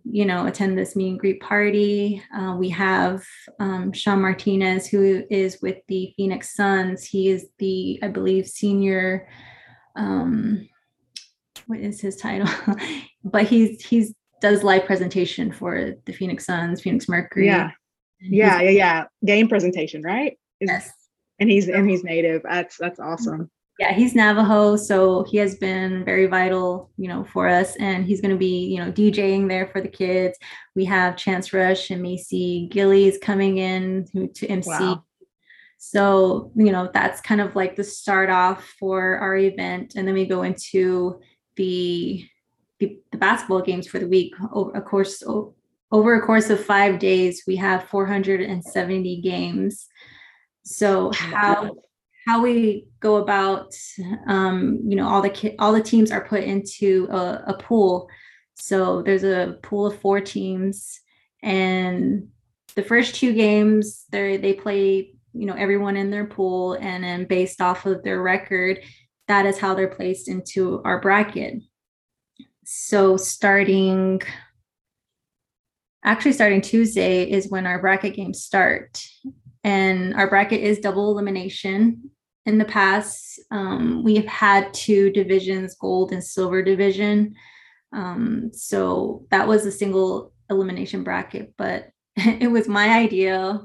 you 0.04 0.24
know, 0.24 0.46
attend 0.46 0.76
this 0.76 0.96
meet 0.96 1.10
and 1.10 1.20
greet 1.20 1.40
party. 1.40 2.22
Uh, 2.36 2.56
we 2.58 2.68
have 2.70 3.22
um, 3.60 3.92
Sean 3.92 4.20
Martinez, 4.20 4.86
who 4.86 5.24
is 5.30 5.60
with 5.62 5.78
the 5.88 6.12
Phoenix 6.16 6.54
Suns. 6.54 7.04
He 7.04 7.28
is 7.28 7.48
the, 7.58 8.00
I 8.02 8.08
believe, 8.08 8.46
senior. 8.46 9.28
Um, 9.96 10.68
what 11.66 11.78
is 11.78 12.00
his 12.00 12.16
title? 12.16 12.48
but 13.24 13.44
he's 13.44 13.84
he's 13.84 14.14
does 14.40 14.64
live 14.64 14.84
presentation 14.84 15.52
for 15.52 15.94
the 16.04 16.12
Phoenix 16.12 16.44
Suns, 16.46 16.80
Phoenix 16.80 17.08
Mercury. 17.08 17.46
Yeah, 17.46 17.70
yeah, 18.20 18.60
yeah, 18.60 18.70
yeah. 18.70 19.04
Game 19.24 19.48
presentation, 19.48 20.02
right? 20.02 20.32
Is, 20.60 20.68
yes. 20.68 20.92
And 21.38 21.48
he's 21.48 21.68
and 21.68 21.88
he's 21.88 22.02
native. 22.02 22.42
That's 22.42 22.76
that's 22.76 22.98
awesome 22.98 23.50
yeah 23.82 23.92
he's 23.92 24.14
navajo 24.14 24.76
so 24.76 25.24
he 25.24 25.36
has 25.36 25.56
been 25.56 26.04
very 26.04 26.26
vital 26.26 26.90
you 26.96 27.08
know 27.08 27.24
for 27.24 27.48
us 27.48 27.74
and 27.76 28.06
he's 28.06 28.20
going 28.20 28.30
to 28.30 28.38
be 28.38 28.66
you 28.66 28.78
know 28.78 28.92
djing 28.92 29.48
there 29.48 29.66
for 29.66 29.80
the 29.80 29.88
kids. 29.88 30.38
We 30.74 30.84
have 30.86 31.16
chance 31.16 31.52
rush 31.52 31.90
and 31.90 32.00
macy 32.00 32.68
gillies 32.70 33.18
coming 33.18 33.58
in 33.58 34.06
to, 34.12 34.28
to 34.28 34.46
mc 34.46 34.70
wow. 34.70 35.04
so 35.78 36.52
you 36.54 36.70
know 36.70 36.90
that's 36.94 37.20
kind 37.20 37.40
of 37.40 37.56
like 37.56 37.74
the 37.74 37.84
start 37.84 38.30
off 38.30 38.64
for 38.78 39.18
our 39.18 39.36
event 39.36 39.94
and 39.96 40.06
then 40.06 40.14
we 40.14 40.26
go 40.26 40.42
into 40.42 41.20
the 41.56 42.24
the, 42.82 42.98
the 43.12 43.18
basketball 43.18 43.62
games 43.62 43.86
for 43.86 44.00
the 44.00 44.08
week. 44.08 44.34
Over 44.52 44.72
a 44.72 44.82
course 44.82 45.22
over 45.92 46.14
a 46.14 46.26
course 46.26 46.50
of 46.50 46.64
five 46.64 46.98
days 46.98 47.44
we 47.46 47.56
have 47.56 47.88
470 47.88 49.20
games. 49.20 49.86
So 50.64 51.08
oh 51.08 51.12
how 51.12 51.70
how 52.26 52.42
we 52.42 52.86
go 53.00 53.16
about, 53.16 53.74
um, 54.26 54.80
you 54.86 54.96
know, 54.96 55.08
all 55.08 55.22
the 55.22 55.30
ki- 55.30 55.56
all 55.58 55.72
the 55.72 55.82
teams 55.82 56.10
are 56.10 56.24
put 56.24 56.44
into 56.44 57.08
a, 57.10 57.44
a 57.48 57.54
pool. 57.54 58.08
So 58.54 59.02
there's 59.02 59.24
a 59.24 59.58
pool 59.62 59.86
of 59.86 59.98
four 59.98 60.20
teams, 60.20 61.00
and 61.42 62.28
the 62.74 62.82
first 62.82 63.14
two 63.14 63.32
games 63.32 64.04
they 64.10 64.36
they 64.36 64.54
play 64.54 65.14
you 65.34 65.46
know 65.46 65.54
everyone 65.54 65.96
in 65.96 66.10
their 66.10 66.26
pool 66.26 66.74
and 66.74 67.04
then 67.04 67.24
based 67.24 67.60
off 67.60 67.86
of 67.86 68.02
their 68.02 68.22
record 68.22 68.80
that 69.28 69.46
is 69.46 69.58
how 69.58 69.74
they're 69.74 69.88
placed 69.88 70.28
into 70.28 70.80
our 70.84 71.00
bracket 71.00 71.54
so 72.64 73.16
starting 73.16 74.20
actually 76.04 76.32
starting 76.32 76.60
tuesday 76.60 77.28
is 77.30 77.50
when 77.50 77.66
our 77.66 77.80
bracket 77.80 78.14
games 78.14 78.42
start 78.42 79.02
and 79.64 80.14
our 80.14 80.28
bracket 80.28 80.60
is 80.60 80.80
double 80.80 81.10
elimination 81.10 82.10
in 82.46 82.58
the 82.58 82.64
past 82.64 83.40
um, 83.50 84.02
we 84.02 84.16
have 84.16 84.26
had 84.26 84.72
two 84.74 85.10
divisions 85.10 85.76
gold 85.76 86.12
and 86.12 86.22
silver 86.22 86.62
division 86.62 87.34
um, 87.92 88.50
so 88.52 89.26
that 89.30 89.46
was 89.46 89.66
a 89.66 89.72
single 89.72 90.32
elimination 90.50 91.02
bracket 91.04 91.52
but 91.56 91.90
it 92.16 92.50
was 92.50 92.68
my 92.68 92.98
idea 92.98 93.60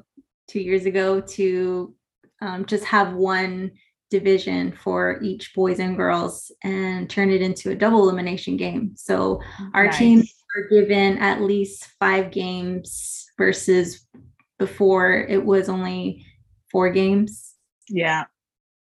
two 0.48 0.60
years 0.60 0.86
ago 0.86 1.20
to 1.20 1.94
um, 2.42 2.66
just 2.66 2.86
have 2.86 3.14
one 3.14 3.72
division 4.10 4.72
for 4.72 5.20
each 5.22 5.54
boys 5.54 5.80
and 5.80 5.98
girls 5.98 6.52
and 6.64 7.10
turn 7.10 7.30
it 7.30 7.42
into 7.42 7.72
a 7.72 7.76
double 7.76 8.04
elimination 8.04 8.56
game. 8.56 8.94
So 8.96 9.42
our 9.74 9.88
Nice. 9.88 9.98
teams 9.98 10.34
are 10.56 10.70
given 10.70 11.18
at 11.18 11.42
least 11.42 11.88
five 12.00 12.32
games 12.32 13.26
versus 13.38 14.08
before 14.60 15.12
it 15.14 15.44
was 15.46 15.70
only 15.70 16.26
four 16.72 16.90
games. 16.90 17.54
Yeah. 17.90 18.26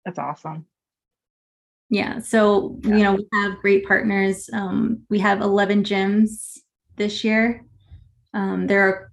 That's 0.05 0.19
awesome. 0.19 0.65
Yeah. 1.89 2.19
So, 2.19 2.79
Yeah. 2.83 2.95
you 2.95 3.03
know, 3.03 3.13
we 3.15 3.27
have 3.33 3.59
great 3.59 3.85
partners. 3.87 4.49
Um, 4.51 5.03
we 5.09 5.19
have 5.19 5.41
11 5.41 5.83
gyms 5.83 6.57
this 6.97 7.23
year. 7.23 7.65
Um, 8.33 8.67
they're 8.67 9.11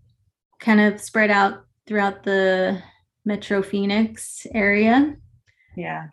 kind 0.59 0.81
of 0.81 1.01
spread 1.01 1.31
out 1.31 1.65
throughout 1.87 2.23
the 2.25 2.83
Metro 3.25 3.63
Phoenix 3.63 4.47
area. 4.55 5.17
Yeah. 5.77 6.07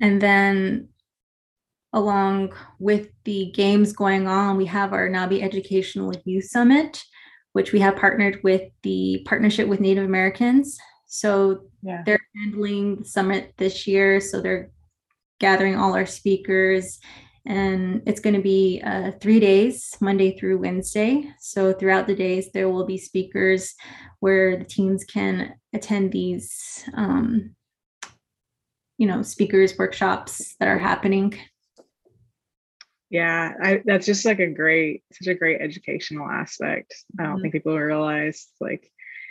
And 0.00 0.20
then 0.20 0.88
along 1.92 2.52
with 2.78 3.08
the 3.24 3.50
games 3.54 3.92
going 3.92 4.28
on, 4.28 4.56
we 4.56 4.66
have 4.66 4.92
our 4.92 5.08
Nabi 5.08 5.42
Educational 5.42 6.12
Youth 6.24 6.44
Summit, 6.44 7.02
which 7.58 7.72
we 7.72 7.80
have 7.80 7.96
partnered 7.96 8.38
with 8.44 8.62
the 8.84 9.20
Partnership 9.26 9.66
with 9.66 9.80
Native 9.80 10.04
Americans. 10.04 10.78
So 11.06 11.62
Yeah. 11.82 12.04
they're 12.06 12.26
handling 12.36 12.98
the 12.98 13.04
summit 13.04 13.52
this 13.56 13.84
year. 13.88 14.20
So 14.20 14.40
they're 14.40 14.70
gathering 15.40 15.74
all 15.74 15.92
our 15.94 16.06
speakers. 16.06 17.00
And 17.44 18.02
it's 18.06 18.20
going 18.20 18.36
to 18.36 18.42
be 18.42 18.80
uh, 18.84 19.10
three 19.20 19.40
days, 19.40 19.96
Monday 20.00 20.38
through 20.38 20.58
Wednesday. 20.58 21.28
So 21.40 21.72
throughout 21.72 22.06
the 22.06 22.14
days, 22.14 22.52
there 22.52 22.68
will 22.68 22.86
be 22.86 22.96
speakers 22.96 23.74
where 24.20 24.56
the 24.56 24.64
teams 24.64 25.04
can 25.04 25.54
attend 25.72 26.12
these, 26.12 26.84
um, 26.94 27.56
you 28.98 29.08
know, 29.08 29.22
speakers 29.22 29.76
workshops 29.76 30.54
that 30.60 30.68
are 30.68 30.78
happening. 30.78 31.36
Yeah, 33.10 33.54
I, 33.62 33.82
that's 33.84 34.06
just 34.06 34.24
like 34.24 34.38
a 34.38 34.50
great, 34.50 35.02
such 35.12 35.28
a 35.28 35.34
great 35.34 35.60
educational 35.60 36.28
aspect. 36.28 36.94
I 37.18 37.24
don't 37.24 37.38
Mhm. 37.38 37.42
think 37.42 37.54
people 37.54 37.78
realize 37.78 38.48
like, 38.60 38.90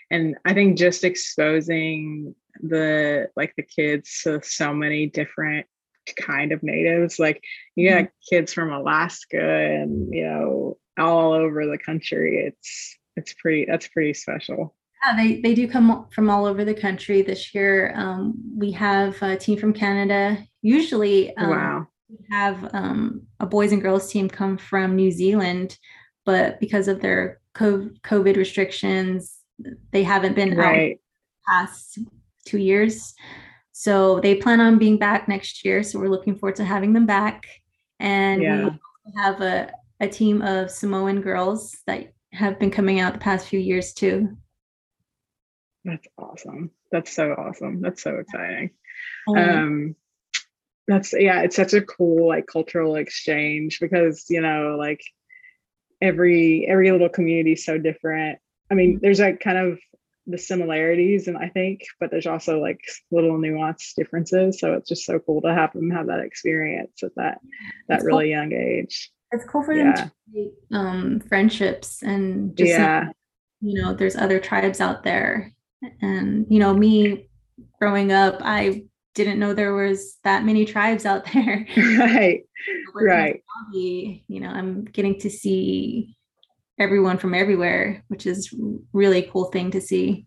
and 0.10 0.36
I 0.46 0.54
think 0.54 0.78
just 0.78 1.04
exposing 1.04 2.34
the 2.62 3.30
like 3.36 3.54
the 3.56 3.64
kids 3.64 4.22
to 4.24 4.42
so 4.42 4.74
many 4.74 5.06
different 5.08 5.68
kind 6.16 6.52
of 6.54 6.64
natives, 6.64 7.20
like 7.20 7.44
you 7.76 7.90
got 7.90 8.10
kids 8.28 8.54
from 8.54 8.72
Alaska 8.72 9.40
and 9.40 10.14
you 10.14 10.24
know 10.24 10.78
all 10.98 11.34
over 11.34 11.68
the 11.68 11.78
country. 11.78 12.38
It's 12.48 12.98
it's 13.16 13.34
pretty 13.34 13.66
that's 13.66 13.88
pretty 13.90 14.14
special. 14.14 14.76
Yeah, 15.06 15.16
they, 15.16 15.42
they 15.42 15.54
do 15.54 15.68
come 15.68 16.08
from 16.12 16.28
all 16.30 16.48
over 16.48 16.66
the 16.66 16.74
country 16.74 17.22
this 17.22 17.54
year. 17.54 17.94
Um, 17.96 18.34
we 18.58 18.72
have 18.72 19.22
a 19.22 19.38
team 19.38 19.60
from 19.60 19.74
Canada. 19.74 20.44
Usually, 20.64 21.36
um, 21.38 21.50
wow. 21.50 21.88
we 22.10 22.18
have 22.32 22.74
um, 22.74 23.27
a 23.40 23.46
boys 23.46 23.72
and 23.72 23.82
girls 23.82 24.12
team 24.12 24.30
come 24.30 24.58
from 24.58 24.96
New 24.96 25.12
Zealand, 25.12 25.78
but 26.26 26.60
because 26.60 26.88
of 26.88 27.02
their 27.02 27.40
COVID 27.56 28.38
restrictions, 28.38 29.40
they 29.92 30.04
haven't 30.04 30.36
been 30.36 30.54
out 30.54 30.58
Right. 30.58 31.00
past 31.48 32.00
two 32.46 32.58
years. 32.58 33.14
So 33.72 34.20
they 34.20 34.36
plan 34.36 34.60
on 34.60 34.78
being 34.80 34.98
back 34.98 35.28
next 35.28 35.64
year. 35.64 35.84
So 35.84 36.00
we're 36.00 36.10
looking 36.10 36.36
forward 36.36 36.56
to 36.58 36.66
having 36.66 36.94
them 36.94 37.06
back. 37.06 37.46
And 38.00 38.42
we 38.42 38.48
Yeah. 38.48 38.64
also 38.66 38.80
have 39.18 39.42
a, 39.42 39.72
a 40.00 40.08
team 40.08 40.42
of 40.42 40.70
Samoan 40.72 41.22
girls 41.22 41.78
that 41.88 42.14
have 42.34 42.60
been 42.60 42.72
coming 42.72 43.00
out 43.00 43.14
the 43.14 43.20
past 43.20 43.48
few 43.48 43.60
years 43.60 43.94
too. 43.94 44.38
That's 45.86 46.08
awesome. 46.18 46.72
That's 46.92 47.12
so 47.14 47.32
awesome. 47.34 47.82
That's 47.82 48.02
so 48.04 48.16
exciting. 48.18 48.72
Um, 49.28 49.38
um 49.38 49.96
that's 50.88 51.14
yeah 51.14 51.42
it's 51.42 51.56
such 51.56 51.74
a 51.74 51.82
cool 51.82 52.28
like 52.28 52.48
cultural 52.48 52.96
exchange 52.96 53.80
because 53.80 54.26
you 54.30 54.42
know 54.42 54.76
like 54.78 55.02
every 56.02 56.66
every 56.68 56.92
little 56.92 57.10
community 57.10 57.54
is 57.54 57.66
so 57.66 57.78
different. 57.78 58.40
I 58.72 58.76
mean 58.76 59.00
there's 59.02 59.20
like 59.20 59.40
kind 59.40 59.58
of 59.58 59.80
the 60.30 60.38
similarities 60.38 61.30
and 61.30 61.38
i 61.38 61.48
think 61.48 61.80
but 62.02 62.12
there's 62.12 62.28
also 62.28 62.60
like 62.60 62.82
little 63.12 63.38
nuanced 63.38 63.94
differences 63.96 64.60
so 64.60 64.74
it's 64.74 64.90
just 64.90 65.06
so 65.06 65.20
cool 65.20 65.42
to 65.42 65.54
have 65.54 65.72
them 65.72 65.90
have 65.90 66.08
that 66.08 66.20
experience 66.20 67.02
at 67.02 67.16
that 67.16 67.40
that 67.88 67.96
It's 67.96 68.04
cool. 68.04 68.18
really 68.18 68.32
young 68.32 68.52
age. 68.52 69.10
It's 69.32 69.46
cool 69.46 69.64
for 69.64 69.74
them 69.74 69.94
to 69.94 70.12
create 70.30 70.52
um, 70.74 71.22
friendships 71.22 72.04
and 72.04 72.56
just 72.58 72.72
know 72.72 72.78
yeah. 72.78 73.10
you 73.62 73.82
know 73.82 73.94
there's 73.94 74.18
other 74.18 74.40
tribes 74.40 74.82
out 74.82 75.04
there. 75.04 75.54
And 76.02 76.46
you 76.50 76.60
know 76.60 76.74
me 76.74 77.30
growing 77.80 78.12
up 78.12 78.40
i 78.42 78.84
didn't 79.18 79.40
know 79.40 79.54
there 79.54 79.74
was 79.76 80.18
that 80.24 80.46
many 80.46 80.64
tribes 80.64 81.06
out 81.06 81.26
there. 81.34 81.68
Right 82.00 82.44
right. 82.96 83.44
Hobby, 83.48 84.24
you 84.28 84.40
know 84.40 84.50
i'm 84.50 84.84
getting 84.86 85.20
to 85.20 85.30
see 85.30 86.16
everyone 86.80 87.18
from 87.18 87.34
everywhere 87.34 88.04
which 88.08 88.26
is 88.26 88.54
really 88.94 89.24
cool 89.32 89.46
thing 89.52 89.72
to 89.72 89.82
see. 89.82 90.26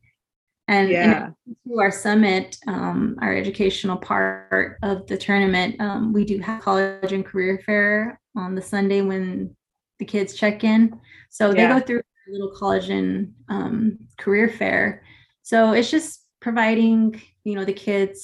And, 0.69 0.87
and 0.89 0.93
yeah. 0.93 1.31
through 1.65 1.81
our 1.81 1.91
summit 1.91 2.57
um, 2.69 3.17
our 3.23 3.35
educational 3.35 3.97
part 3.97 4.79
of 4.83 5.07
the 5.09 5.17
tournament 5.19 5.81
um, 5.81 6.13
we 6.13 6.25
do 6.25 6.39
have 6.39 6.63
college 6.63 7.13
and 7.13 7.25
career 7.27 7.61
fair 7.67 8.21
on 8.37 8.55
the 8.55 8.63
sunday 8.63 9.03
when 9.03 9.57
the 9.99 10.05
kids 10.07 10.35
check 10.35 10.65
in. 10.65 10.99
So 11.31 11.53
they 11.53 11.63
Yeah. 11.63 11.79
go 11.79 11.85
through 11.85 12.01
a 12.01 12.31
little 12.31 12.53
college 12.57 12.89
and 12.91 13.35
um, 13.49 13.99
career 14.19 14.49
fair. 14.49 15.03
So 15.43 15.73
it's 15.73 15.91
just 15.91 16.25
providing 16.41 17.21
you 17.45 17.55
know 17.57 17.65
the 17.67 17.73
kids 17.89 18.19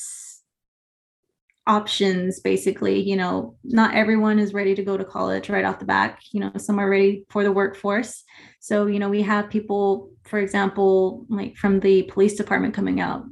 options 1.66 2.40
basically 2.40 3.00
you 3.00 3.16
know 3.16 3.57
not 3.64 3.94
everyone 3.94 4.38
is 4.38 4.55
ready 4.55 4.74
to 4.74 4.85
go 4.85 4.96
to 4.96 5.05
college 5.05 5.48
right 5.48 5.64
off 5.64 5.81
the 5.81 5.85
back 5.85 6.20
you 6.31 6.38
know 6.38 6.52
some 6.57 6.79
are 6.79 6.88
ready 6.88 7.24
for 7.31 7.42
the 7.42 7.52
workforce. 7.52 8.22
So 8.61 8.87
you 8.87 8.98
know 8.98 9.09
we 9.09 9.22
have 9.22 9.50
people 9.50 10.11
for 10.24 10.38
example 10.38 11.26
like 11.29 11.57
from 11.57 11.81
the 11.81 12.05
police 12.05 12.35
department 12.35 12.74
coming 12.74 13.00
out 13.00 13.24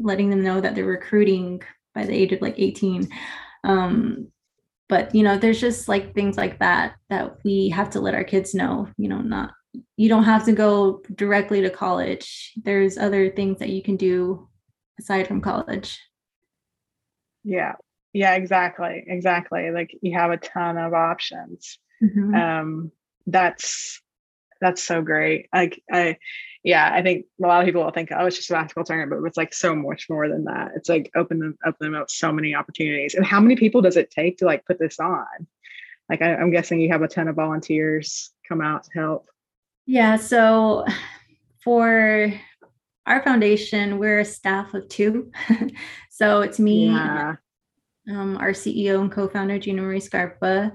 letting 0.00 0.30
them 0.30 0.42
know 0.42 0.60
that 0.60 0.74
they're 0.74 0.84
recruiting 0.84 1.62
by 1.94 2.04
the 2.04 2.14
age 2.14 2.32
of 2.32 2.40
like 2.40 2.54
18 2.58 3.08
um 3.64 4.28
but 4.88 5.14
you 5.14 5.22
know 5.22 5.36
there's 5.36 5.60
just 5.60 5.88
like 5.88 6.14
things 6.14 6.36
like 6.36 6.58
that 6.58 6.94
that 7.10 7.36
we 7.44 7.68
have 7.68 7.90
to 7.90 8.00
let 8.00 8.14
our 8.14 8.24
kids 8.24 8.54
know 8.54 8.88
you 8.96 9.08
know 9.08 9.18
not 9.18 9.50
you 9.96 10.08
don't 10.08 10.24
have 10.24 10.44
to 10.44 10.52
go 10.52 11.02
directly 11.14 11.60
to 11.60 11.70
college. 11.70 12.52
There's 12.62 12.98
other 12.98 13.30
things 13.30 13.58
that 13.58 13.68
you 13.68 13.82
can 13.82 13.96
do 13.96 14.48
aside 14.98 15.26
from 15.26 15.40
college 15.40 15.98
yeah. 17.44 17.74
Yeah 18.12 18.34
exactly 18.34 19.04
exactly 19.06 19.70
like 19.70 19.96
you 20.02 20.18
have 20.18 20.30
a 20.30 20.36
ton 20.36 20.76
of 20.76 20.94
options. 20.94 21.78
Mhm. 22.02 22.34
um 22.34 22.92
that's 23.26 24.00
that's 24.60 24.82
so 24.82 25.02
great 25.02 25.48
like 25.54 25.82
i 25.92 26.16
yeah 26.64 26.90
i 26.92 27.02
think 27.02 27.26
a 27.42 27.46
lot 27.46 27.60
of 27.60 27.66
people 27.66 27.84
will 27.84 27.90
think 27.90 28.10
oh 28.10 28.26
it's 28.26 28.36
just 28.36 28.50
a 28.50 28.54
basketball 28.54 28.84
tournament 28.84 29.22
but 29.22 29.26
it's 29.26 29.36
like 29.36 29.52
so 29.54 29.74
much 29.74 30.08
more 30.08 30.28
than 30.28 30.44
that. 30.44 30.72
It's 30.76 30.88
like 30.88 31.10
open 31.14 31.38
them 31.38 31.58
up 31.64 31.78
them 31.78 31.94
up 31.94 32.10
so 32.10 32.32
many 32.32 32.54
opportunities. 32.54 33.14
And 33.14 33.24
how 33.24 33.40
many 33.40 33.54
people 33.56 33.82
does 33.82 33.96
it 33.96 34.10
take 34.10 34.38
to 34.38 34.44
like 34.46 34.64
put 34.66 34.78
this 34.78 34.98
on? 34.98 35.26
Like 36.08 36.22
I, 36.22 36.34
i'm 36.34 36.50
guessing 36.50 36.80
you 36.80 36.90
have 36.90 37.02
a 37.02 37.08
ton 37.08 37.28
of 37.28 37.36
volunteers 37.36 38.30
come 38.48 38.60
out 38.60 38.84
to 38.84 38.90
help. 38.94 39.26
Yeah, 39.86 40.16
so 40.16 40.84
for 41.64 42.32
our 43.10 43.22
foundation, 43.22 43.98
we're 43.98 44.20
a 44.20 44.24
staff 44.24 44.72
of 44.74 44.88
two. 44.88 45.30
so 46.10 46.40
it's 46.40 46.58
me, 46.58 46.86
yeah 46.86 47.36
um, 48.08 48.36
our 48.38 48.50
CEO 48.50 49.00
and 49.00 49.12
co-founder 49.12 49.58
Gina 49.58 49.82
Marie 49.82 50.00
Scarpa. 50.00 50.72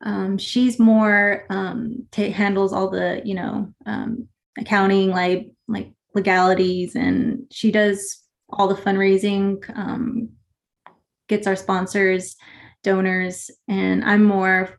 Um, 0.00 0.38
she's 0.38 0.78
more 0.78 1.46
um, 1.50 2.06
ta 2.10 2.30
handles 2.30 2.72
all 2.72 2.90
the 2.90 3.22
you 3.24 3.34
know 3.34 3.72
um, 3.86 4.28
accounting, 4.58 5.10
like 5.10 5.50
like 5.68 5.92
legalities, 6.14 6.94
and 6.94 7.46
she 7.50 7.70
does 7.70 8.22
all 8.50 8.68
the 8.68 8.74
fundraising, 8.74 9.62
um, 9.76 10.30
gets 11.28 11.46
our 11.46 11.56
sponsors, 11.56 12.36
donors, 12.82 13.50
and 13.68 14.04
I'm 14.04 14.24
more 14.24 14.78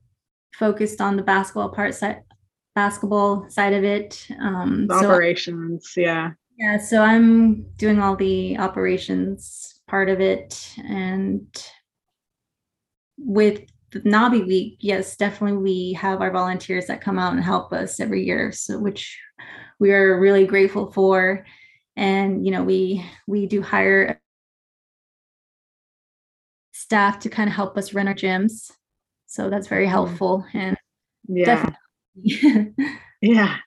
focused 0.53 1.01
on 1.01 1.17
the 1.17 1.23
basketball 1.23 1.69
part 1.69 1.95
side, 1.95 2.21
basketball 2.75 3.49
side 3.49 3.73
of 3.73 3.83
it. 3.83 4.27
Um, 4.39 4.87
The 4.87 4.99
so 4.99 5.11
operations, 5.11 5.93
yeah. 5.97 6.31
Yeah, 6.57 6.77
so 6.77 7.01
I'm 7.01 7.63
doing 7.77 7.99
all 7.99 8.15
the 8.15 8.57
operations 8.57 9.81
part 9.87 10.09
of 10.09 10.19
it, 10.21 10.73
and 10.83 11.47
with 13.17 13.63
the 13.91 14.01
Nabi 14.01 14.45
Week, 14.45 14.77
yes, 14.79 15.15
definitely 15.17 15.57
we 15.57 15.93
have 15.93 16.21
our 16.21 16.31
volunteers 16.31 16.87
that 16.87 17.01
come 17.01 17.19
out 17.19 17.33
and 17.33 17.43
help 17.43 17.73
us 17.73 17.99
every 17.99 18.25
year, 18.25 18.51
so 18.51 18.79
which 18.79 19.19
we 19.79 19.91
are 19.93 20.19
really 20.19 20.45
grateful 20.45 20.91
for, 20.91 21.45
and 21.95 22.45
you 22.45 22.51
know 22.51 22.63
we 22.63 23.05
we 23.27 23.45
do 23.47 23.61
hire 23.61 24.19
staff 26.71 27.19
to 27.19 27.29
kind 27.29 27.49
of 27.49 27.55
help 27.55 27.77
us 27.77 27.93
run 27.93 28.07
our 28.07 28.13
gyms, 28.13 28.71
so 29.27 29.49
that's 29.49 29.67
very 29.67 29.87
mm. 29.87 29.89
helpful 29.89 30.45
and 30.53 30.77
Yeah. 31.27 31.45
definitely. 32.15 32.73
Yeah. 33.21 33.57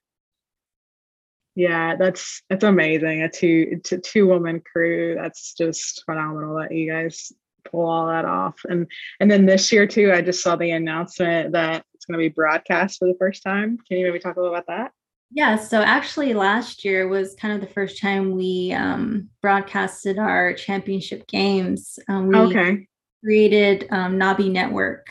Yeah, 1.59 1.97
that's 1.97 2.41
that's 2.49 2.63
amazing. 2.63 3.23
A 3.23 3.29
two 3.29 3.81
a 3.91 3.99
two 3.99 4.29
woman 4.29 4.61
crew. 4.61 5.17
That's 5.21 5.55
just 5.55 6.05
phenomenal 6.05 6.57
that 6.59 6.71
you 6.71 6.89
guys 6.89 7.33
pull 7.69 7.85
all 7.85 8.07
that 8.07 8.25
off. 8.25 8.61
And 8.69 8.87
and 9.19 9.29
then 9.29 9.45
this 9.45 9.73
year 9.73 9.85
too, 9.85 10.13
I 10.13 10.23
just 10.23 10.41
saw 10.41 10.55
the 10.55 10.71
announcement 10.71 11.51
that 11.55 11.85
it's 11.95 12.05
going 12.05 12.17
to 12.17 12.23
be 12.23 12.29
broadcast 12.29 13.01
for 13.01 13.09
the 13.09 13.17
first 13.19 13.43
time. 13.43 13.77
Can 13.89 13.99
you 13.99 14.07
maybe 14.07 14.21
talk 14.21 14.37
a 14.37 14.41
little 14.41 14.55
about 14.55 14.69
that? 14.69 14.93
Yeah, 15.33 15.57
so 15.57 15.83
actually 15.83 16.33
last 16.33 16.85
year 16.85 17.09
was 17.09 17.35
kind 17.35 17.53
of 17.53 17.61
the 17.61 17.75
first 17.75 18.01
time 18.01 18.37
we 18.37 18.73
um, 18.73 19.29
broadcasted 19.43 20.17
our 20.17 20.55
championship 20.55 21.27
games. 21.27 21.99
Um, 22.09 22.29
we 22.29 22.37
Okay. 22.37 22.87
created 23.25 23.89
um, 23.91 24.17
Nabi 24.17 24.49
Network. 24.49 25.09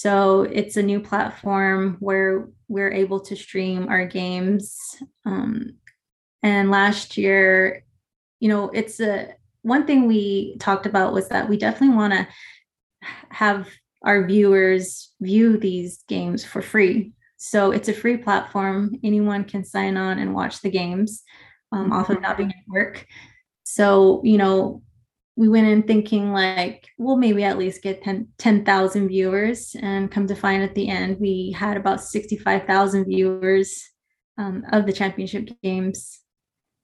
So 0.00 0.42
it's 0.42 0.76
a 0.76 0.82
new 0.82 1.00
platform 1.00 1.96
where 1.98 2.50
we're 2.68 2.92
able 2.92 3.18
to 3.18 3.34
stream 3.34 3.88
our 3.88 4.06
games. 4.06 4.78
Um, 5.26 5.72
and 6.40 6.70
last 6.70 7.16
year, 7.16 7.84
you 8.38 8.48
know, 8.48 8.68
it's 8.68 9.00
a 9.00 9.34
one 9.62 9.88
thing 9.88 10.06
we 10.06 10.56
talked 10.58 10.86
about 10.86 11.12
was 11.12 11.30
that 11.30 11.48
we 11.48 11.56
definitely 11.56 11.96
want 11.96 12.12
to 12.12 12.28
have 13.30 13.68
our 14.02 14.24
viewers 14.24 15.12
view 15.20 15.58
these 15.58 16.04
games 16.06 16.44
for 16.44 16.62
free. 16.62 17.10
So 17.36 17.72
it's 17.72 17.88
a 17.88 17.92
free 17.92 18.18
platform. 18.18 19.00
Anyone 19.02 19.42
can 19.42 19.64
sign 19.64 19.96
on 19.96 20.20
and 20.20 20.32
watch 20.32 20.60
the 20.60 20.70
games 20.70 21.24
um, 21.72 21.92
off 21.92 22.08
of 22.08 22.18
Nabi 22.18 22.52
Network. 22.54 23.04
So, 23.64 24.22
you 24.22 24.38
know, 24.38 24.80
we 25.38 25.48
went 25.48 25.68
in 25.68 25.84
thinking 25.84 26.32
like, 26.32 26.88
we'll 26.98 27.16
maybe 27.16 27.44
at 27.44 27.58
least 27.58 27.80
get 27.80 28.02
10 28.02 28.26
10,000 28.38 29.06
viewers. 29.06 29.76
And 29.80 30.10
come 30.10 30.26
to 30.26 30.34
find 30.34 30.64
at 30.64 30.74
the 30.74 30.88
end, 30.88 31.18
we 31.20 31.54
had 31.56 31.76
about 31.76 32.02
65,000 32.02 33.04
viewers 33.04 33.88
um, 34.36 34.64
of 34.72 34.84
the 34.84 34.92
championship 34.92 35.48
games. 35.62 36.18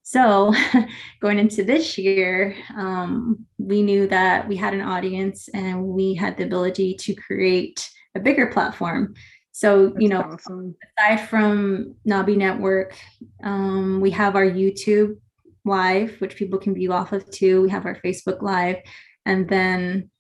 So 0.05 0.55
going 1.21 1.41
into 1.41 1.65
this 1.65 1.99
year, 1.99 2.55
um, 2.77 3.45
we 3.59 3.83
knew 3.83 4.07
that 4.07 4.47
we 4.47 4.55
had 4.55 4.73
an 4.73 4.83
audience 4.83 5.49
and 5.49 5.85
we 5.85 6.15
had 6.15 6.37
the 6.37 6.45
ability 6.45 6.95
to 6.95 7.15
create 7.15 7.91
a 8.15 8.21
bigger 8.21 8.47
platform. 8.53 9.15
So, 9.51 9.93
you 9.99 10.09
know, 10.09 10.21
awesome. 10.21 10.77
aside 10.97 11.29
from 11.29 11.97
Nabi 12.07 12.37
Network, 12.37 12.97
um, 13.43 14.01
we 14.01 14.13
have 14.13 14.37
our 14.37 14.47
YouTube 14.47 15.17
live, 15.65 16.17
which 16.21 16.37
people 16.37 16.59
can 16.59 16.75
view 16.75 16.93
off 16.93 17.13
of 17.13 17.29
too. 17.31 17.63
We 17.63 17.71
have 17.71 17.87
our 17.87 17.97
Facebook 17.97 18.43
live, 18.43 18.77
and 19.25 19.49
then 19.49 20.11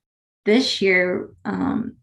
this 0.44 0.82
year, 0.82 1.30
um, 1.44 1.96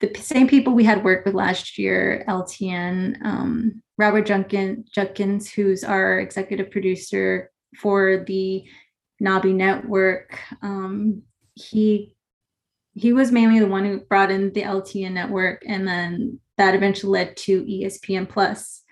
the 0.00 0.12
same 0.20 0.48
people 0.48 0.72
we 0.72 0.84
had 0.84 1.04
worked 1.04 1.26
with 1.26 1.34
last 1.34 1.78
year, 1.78 2.24
LTN, 2.28 3.24
um, 3.24 3.82
Robert 3.96 4.26
Junkin, 4.26 4.84
Junkins, 4.92 5.50
who's 5.50 5.84
our 5.84 6.18
executive 6.18 6.70
producer 6.70 7.50
for 7.78 8.24
the 8.26 8.64
Nabi 9.22 9.54
Network. 9.54 10.38
Um, 10.62 11.22
he 11.54 12.14
he 12.96 13.12
was 13.12 13.32
mainly 13.32 13.58
the 13.58 13.66
one 13.66 13.84
who 13.84 14.00
brought 14.00 14.30
in 14.30 14.52
the 14.52 14.62
LTN 14.62 15.12
network, 15.12 15.62
and 15.66 15.86
then 15.86 16.38
that 16.56 16.74
eventually 16.74 17.12
led 17.24 17.36
to 17.38 17.64
ESPN 17.64 18.28
Plus. 18.28 18.82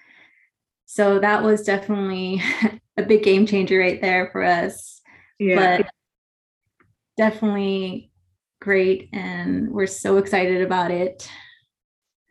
So 0.86 1.20
that 1.20 1.42
was 1.42 1.62
definitely 1.62 2.42
a 2.96 3.02
big 3.02 3.22
game 3.22 3.46
changer 3.46 3.78
right 3.78 4.00
there 4.00 4.28
for 4.32 4.42
us. 4.42 5.00
Yeah. 5.38 5.78
But 5.78 5.90
definitely 7.16 8.10
great, 8.60 9.08
and 9.12 9.70
we're 9.70 9.86
so 9.86 10.18
excited 10.18 10.62
about 10.62 10.90
it. 10.90 11.28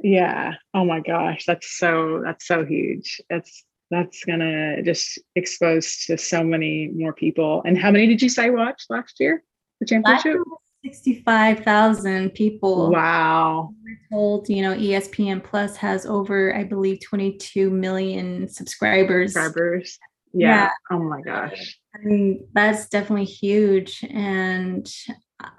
Yeah. 0.03 0.53
Oh 0.73 0.85
my 0.85 0.99
gosh, 0.99 1.45
that's 1.45 1.77
so 1.77 2.21
that's 2.23 2.47
so 2.47 2.65
huge. 2.65 3.21
That's 3.29 3.65
that's 3.91 4.23
gonna 4.23 4.81
just 4.83 5.19
expose 5.35 6.05
to 6.05 6.17
so 6.17 6.43
many 6.43 6.87
more 6.95 7.13
people. 7.13 7.61
And 7.65 7.77
how 7.77 7.91
many 7.91 8.07
did 8.07 8.21
you 8.21 8.29
say 8.29 8.49
watched 8.49 8.89
last 8.89 9.19
year? 9.19 9.43
The 9.79 9.85
championship? 9.87 10.25
year 10.25 10.37
was 10.37 10.59
65,000 10.83 12.31
people. 12.31 12.91
Wow. 12.91 13.73
We're 13.83 13.99
told, 14.11 14.49
you 14.49 14.61
know, 14.61 14.73
ESPN 14.75 15.43
Plus 15.43 15.75
has 15.77 16.05
over, 16.05 16.55
I 16.55 16.63
believe, 16.63 17.01
22 17.03 17.69
million 17.69 18.47
subscribers. 18.47 19.33
Subscribers. 19.33 19.99
Yeah. 20.33 20.47
Yeah. 20.63 20.69
Oh 20.91 20.99
my 20.99 21.21
gosh. 21.21 21.79
I 21.95 21.99
mean, 21.99 22.47
that's 22.53 22.87
definitely 22.89 23.25
huge. 23.25 24.03
And 24.09 24.91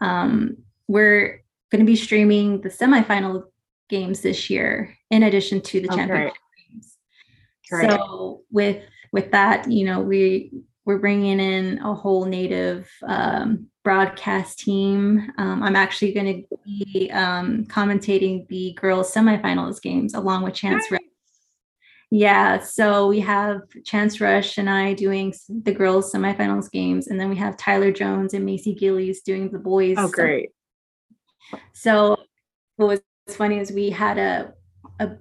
um, 0.01 0.57
we're 0.89 1.43
going 1.71 1.81
to 1.81 1.91
be 1.91 1.97
streaming 1.97 2.61
the 2.61 2.69
semifinal 2.69 3.45
games 3.89 4.21
this 4.21 4.49
year, 4.49 4.97
in 5.11 5.23
addition 5.23 5.61
to 5.61 5.81
the 5.81 5.89
Oh, 5.91 5.97
championship 5.97 6.35
games. 6.71 6.97
Great. 7.71 7.91
So 7.91 8.43
with 8.51 8.83
with 9.13 9.31
that, 9.33 9.71
you 9.71 9.85
know, 9.85 10.01
we 10.01 10.53
we're 10.85 10.99
bringing 10.99 11.39
in 11.39 11.79
a 11.79 11.95
whole 11.95 12.25
native 12.25 12.91
um, 13.07 13.69
broadcast 13.85 14.59
team. 14.59 15.31
Um, 15.39 15.63
I'm 15.63 15.77
actually 15.77 16.13
going 16.13 16.47
to 16.51 16.59
be 16.65 17.11
um, 17.13 17.67
commentating 17.67 18.49
the 18.49 18.73
girls 18.81 19.13
semifinals 19.13 19.81
games 19.81 20.15
along 20.15 20.43
with 20.43 20.55
Chance. 20.55 20.87
Yeah, 22.15 22.59
so 22.61 23.07
we 23.07 23.21
have 23.21 23.63
Chance 23.87 24.21
Rush 24.21 24.59
and 24.59 24.69
I 24.69 24.93
doing 24.93 25.33
the 25.49 25.73
girls 25.73 26.13
semifinals 26.13 26.71
games, 26.71 27.09
and 27.09 27.19
then 27.19 27.31
we 27.31 27.37
have 27.37 27.57
Tyler 27.57 27.91
Jones 27.91 28.35
and 28.35 28.45
Macy 28.45 28.75
Gillies 28.75 29.23
doing 29.23 29.51
the 29.51 29.59
boys. 29.59 29.97
Oh 29.99 30.09
great. 30.09 30.51
So 31.73 32.19
what 32.77 32.87
was 32.87 33.01
funny 33.35 33.59
is 33.59 33.73
we 33.73 33.89
had 33.89 34.19
a 34.19 34.53
a 35.01 35.13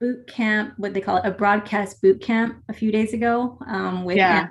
boot 0.00 0.26
camp, 0.26 0.74
what 0.76 0.92
they 0.92 1.00
call 1.00 1.18
it, 1.18 1.24
a 1.24 1.30
broadcast 1.30 2.02
boot 2.02 2.20
camp 2.20 2.64
a 2.68 2.72
few 2.72 2.90
days 2.90 3.12
ago 3.12 3.56
um, 3.68 4.04
with 4.04 4.16
Yeah. 4.16 4.48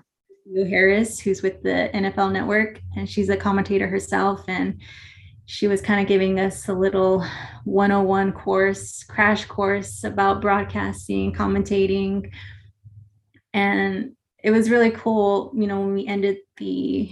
Lou 0.49 0.63
Harris, 0.63 1.19
who's 1.19 1.41
with 1.41 1.62
the 1.63 1.89
NFL 1.93 2.31
Network, 2.31 2.79
and 2.95 3.09
she's 3.09 3.27
a 3.27 3.35
commentator 3.35 3.88
herself. 3.89 4.45
And 4.47 4.79
she 5.51 5.67
was 5.67 5.81
kind 5.81 5.99
of 5.99 6.05
giving 6.05 6.39
us 6.39 6.69
a 6.69 6.73
little 6.73 7.25
101 7.65 8.33
course, 8.33 9.03
crash 9.03 9.45
course 9.45 10.03
about 10.03 10.41
broadcasting, 10.41 11.33
commentating. 11.33 12.31
And 13.51 14.12
it 14.43 14.51
was 14.51 14.69
really 14.69 14.91
cool, 14.91 15.51
you 15.55 15.65
know, 15.65 15.79
when 15.79 15.95
we 15.95 16.05
ended 16.05 16.38
the 16.57 17.12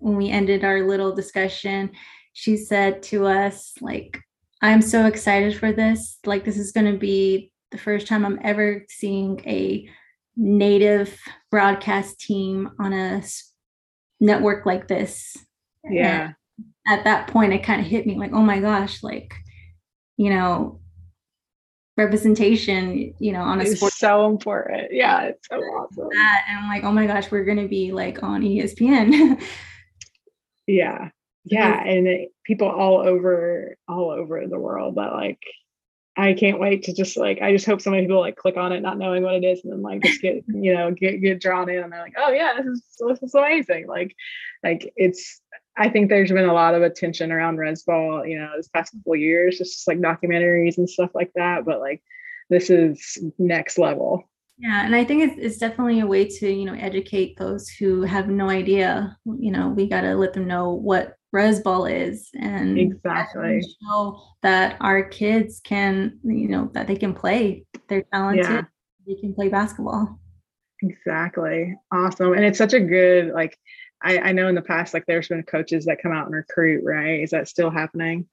when 0.00 0.16
we 0.16 0.28
ended 0.28 0.64
our 0.64 0.82
little 0.82 1.14
discussion, 1.14 1.92
she 2.32 2.56
said 2.56 3.00
to 3.04 3.26
us, 3.26 3.72
like, 3.80 4.18
I'm 4.60 4.82
so 4.82 5.06
excited 5.06 5.56
for 5.56 5.70
this. 5.70 6.18
Like, 6.26 6.44
this 6.44 6.58
is 6.58 6.72
going 6.72 6.92
to 6.92 6.98
be 6.98 7.52
the 7.70 7.78
first 7.78 8.08
time 8.08 8.26
I'm 8.26 8.40
ever 8.42 8.84
seeing 8.88 9.40
a 9.46 9.88
native 10.36 11.16
broadcast 11.52 12.18
team 12.18 12.72
on 12.80 12.92
a 12.92 13.22
network 14.18 14.66
like 14.66 14.88
this. 14.88 15.36
And 15.84 15.94
Yeah. 15.94 16.32
At 16.90 17.04
that 17.04 17.28
point, 17.28 17.52
it 17.52 17.62
kind 17.62 17.80
of 17.80 17.86
hit 17.86 18.06
me 18.06 18.16
like, 18.16 18.32
oh 18.32 18.42
my 18.42 18.60
gosh, 18.60 19.02
like, 19.02 19.32
you 20.16 20.28
know, 20.28 20.80
representation, 21.96 23.14
you 23.18 23.32
know, 23.32 23.42
on 23.42 23.60
a 23.60 23.64
It's 23.64 23.76
sports 23.76 23.98
so 23.98 24.26
important. 24.26 24.88
Yeah, 24.90 25.22
it's 25.22 25.48
so 25.48 25.56
awesome. 25.56 26.08
that. 26.10 26.44
And 26.48 26.58
I'm 26.58 26.68
like, 26.68 26.82
oh 26.82 26.92
my 26.92 27.06
gosh, 27.06 27.30
we're 27.30 27.44
going 27.44 27.58
to 27.58 27.68
be 27.68 27.92
like 27.92 28.22
on 28.22 28.42
ESPN. 28.42 29.40
Yeah. 30.66 31.08
Yeah. 31.46 31.82
And 31.82 32.06
it, 32.06 32.28
people 32.44 32.68
all 32.68 32.98
over 32.98 33.74
all 33.88 34.10
over 34.10 34.46
the 34.46 34.58
world 34.58 34.96
that 34.96 35.14
like 35.14 35.42
I 36.16 36.34
can't 36.34 36.60
wait 36.60 36.82
to 36.84 36.94
just 36.94 37.16
like 37.16 37.40
I 37.40 37.52
just 37.52 37.64
hope 37.64 37.80
so 37.80 37.90
many 37.90 38.02
people 38.02 38.20
like 38.20 38.36
click 38.36 38.58
on 38.58 38.72
it 38.72 38.80
not 38.80 38.98
knowing 38.98 39.22
what 39.22 39.34
it 39.34 39.44
is 39.44 39.64
and 39.64 39.72
then 39.72 39.80
like 39.80 40.02
just 40.02 40.20
get 40.20 40.44
you 40.48 40.74
know 40.74 40.90
get 40.90 41.22
get 41.22 41.40
drawn 41.40 41.70
in 41.70 41.82
and 41.82 41.90
they're 41.90 42.02
like 42.02 42.14
oh 42.18 42.30
yeah 42.30 42.52
this 42.58 42.66
is 42.66 42.82
this 43.08 43.22
is 43.22 43.34
amazing 43.34 43.86
like 43.86 44.14
like 44.62 44.92
it's 44.96 45.40
I 45.76 45.88
think 45.88 46.08
there's 46.08 46.32
been 46.32 46.48
a 46.48 46.52
lot 46.52 46.74
of 46.74 46.82
attention 46.82 47.32
around 47.32 47.56
res 47.56 47.82
ball 47.82 48.26
you 48.26 48.38
know 48.38 48.50
this 48.56 48.68
past 48.68 48.92
couple 48.92 49.14
of 49.14 49.20
years 49.20 49.58
just 49.58 49.86
like 49.88 49.98
documentaries 49.98 50.78
and 50.78 50.88
stuff 50.88 51.10
like 51.14 51.32
that 51.34 51.64
but 51.64 51.80
like 51.80 52.02
this 52.48 52.70
is 52.70 53.18
next 53.38 53.78
level 53.78 54.28
Yeah, 54.60 54.84
and 54.84 54.94
I 54.94 55.04
think 55.04 55.22
it's, 55.22 55.36
it's 55.38 55.56
definitely 55.56 56.00
a 56.00 56.06
way 56.06 56.26
to, 56.26 56.52
you 56.52 56.66
know, 56.66 56.74
educate 56.74 57.38
those 57.38 57.66
who 57.68 58.02
have 58.02 58.28
no 58.28 58.50
idea. 58.50 59.16
You 59.24 59.52
know, 59.52 59.68
we 59.68 59.88
got 59.88 60.02
to 60.02 60.14
let 60.14 60.34
them 60.34 60.46
know 60.46 60.72
what 60.72 61.16
res 61.32 61.60
ball 61.60 61.86
is 61.86 62.28
and 62.38 62.78
exactly 62.78 63.62
show 63.82 64.20
that 64.42 64.76
our 64.80 65.02
kids 65.02 65.60
can, 65.64 66.18
you 66.24 66.48
know, 66.48 66.70
that 66.74 66.86
they 66.86 66.96
can 66.96 67.14
play. 67.14 67.64
They're 67.88 68.04
talented. 68.12 68.44
Yeah. 68.44 68.62
They 69.06 69.14
can 69.14 69.32
play 69.32 69.48
basketball. 69.48 70.20
Exactly. 70.82 71.74
Awesome. 71.90 72.34
And 72.34 72.44
it's 72.44 72.58
such 72.58 72.74
a 72.74 72.80
good, 72.80 73.32
like, 73.32 73.56
I, 74.02 74.18
I 74.18 74.32
know 74.32 74.48
in 74.48 74.54
the 74.54 74.62
past, 74.62 74.94
like, 74.94 75.06
there's 75.06 75.28
been 75.28 75.42
coaches 75.42 75.84
that 75.84 76.02
come 76.02 76.12
out 76.12 76.26
and 76.26 76.34
recruit, 76.34 76.82
right? 76.84 77.20
Is 77.20 77.30
that 77.30 77.48
still 77.48 77.70
happening? 77.70 78.26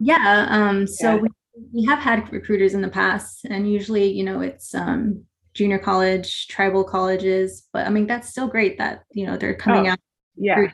Yeah. 0.00 0.46
Um, 0.50 0.86
so 0.86 1.14
yeah. 1.14 1.20
we, 1.20 1.28
we 1.72 1.84
have 1.84 1.98
had 2.00 2.32
recruiters 2.32 2.74
in 2.74 2.80
the 2.80 2.88
past, 2.88 3.44
and 3.44 3.72
usually, 3.72 4.10
you 4.10 4.24
know, 4.24 4.40
it's 4.40 4.74
um, 4.74 5.24
junior 5.54 5.78
college, 5.78 6.48
tribal 6.48 6.84
colleges, 6.84 7.66
but 7.72 7.86
I 7.86 7.90
mean, 7.90 8.06
that's 8.06 8.28
still 8.28 8.48
great 8.48 8.78
that, 8.78 9.04
you 9.12 9.26
know, 9.26 9.36
they're 9.36 9.54
coming 9.54 9.88
oh, 9.88 9.92
out. 9.92 9.98
Yeah. 10.36 10.72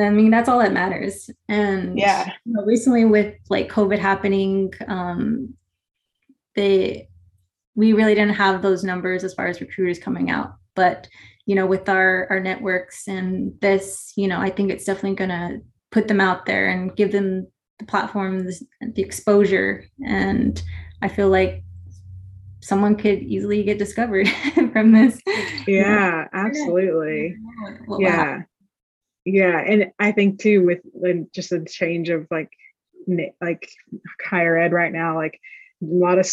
I 0.00 0.08
mean, 0.08 0.30
that's 0.30 0.48
all 0.48 0.58
that 0.58 0.72
matters. 0.72 1.28
And 1.48 1.98
yeah, 1.98 2.32
you 2.46 2.54
know, 2.54 2.64
recently 2.64 3.04
with 3.04 3.34
like 3.50 3.70
COVID 3.70 3.98
happening, 3.98 4.72
um, 4.88 5.54
they 6.54 7.08
we 7.74 7.92
really 7.92 8.14
didn't 8.14 8.34
have 8.34 8.62
those 8.62 8.84
numbers 8.84 9.22
as 9.22 9.34
far 9.34 9.48
as 9.48 9.60
recruiters 9.60 9.98
coming 9.98 10.30
out. 10.30 10.54
But 10.74 11.08
you 11.46 11.54
know, 11.54 11.66
with 11.66 11.88
our 11.88 12.26
our 12.30 12.40
networks 12.40 13.08
and 13.08 13.58
this, 13.60 14.12
you 14.16 14.28
know, 14.28 14.40
I 14.40 14.50
think 14.50 14.70
it's 14.70 14.84
definitely 14.84 15.16
gonna 15.16 15.60
put 15.90 16.08
them 16.08 16.20
out 16.20 16.46
there 16.46 16.68
and 16.68 16.94
give 16.96 17.12
them 17.12 17.46
the 17.78 17.84
platform, 17.86 18.44
the, 18.44 18.66
the 18.94 19.02
exposure. 19.02 19.84
And 20.06 20.60
I 21.02 21.08
feel 21.08 21.28
like 21.28 21.64
someone 22.60 22.96
could 22.96 23.22
easily 23.22 23.62
get 23.64 23.78
discovered 23.78 24.28
from 24.72 24.92
this. 24.92 25.20
Yeah, 25.66 26.28
absolutely. 26.32 27.36
Yeah. 27.98 28.42
Yeah. 29.24 29.58
And 29.60 29.92
I 29.98 30.12
think 30.12 30.40
too, 30.40 30.64
with 30.64 31.32
just 31.32 31.52
a 31.52 31.64
change 31.64 32.08
of 32.08 32.26
like, 32.30 32.50
like 33.40 33.68
higher 34.24 34.56
ed 34.56 34.72
right 34.72 34.92
now, 34.92 35.16
like 35.16 35.38
a 35.82 35.84
lot 35.84 36.18
of 36.18 36.26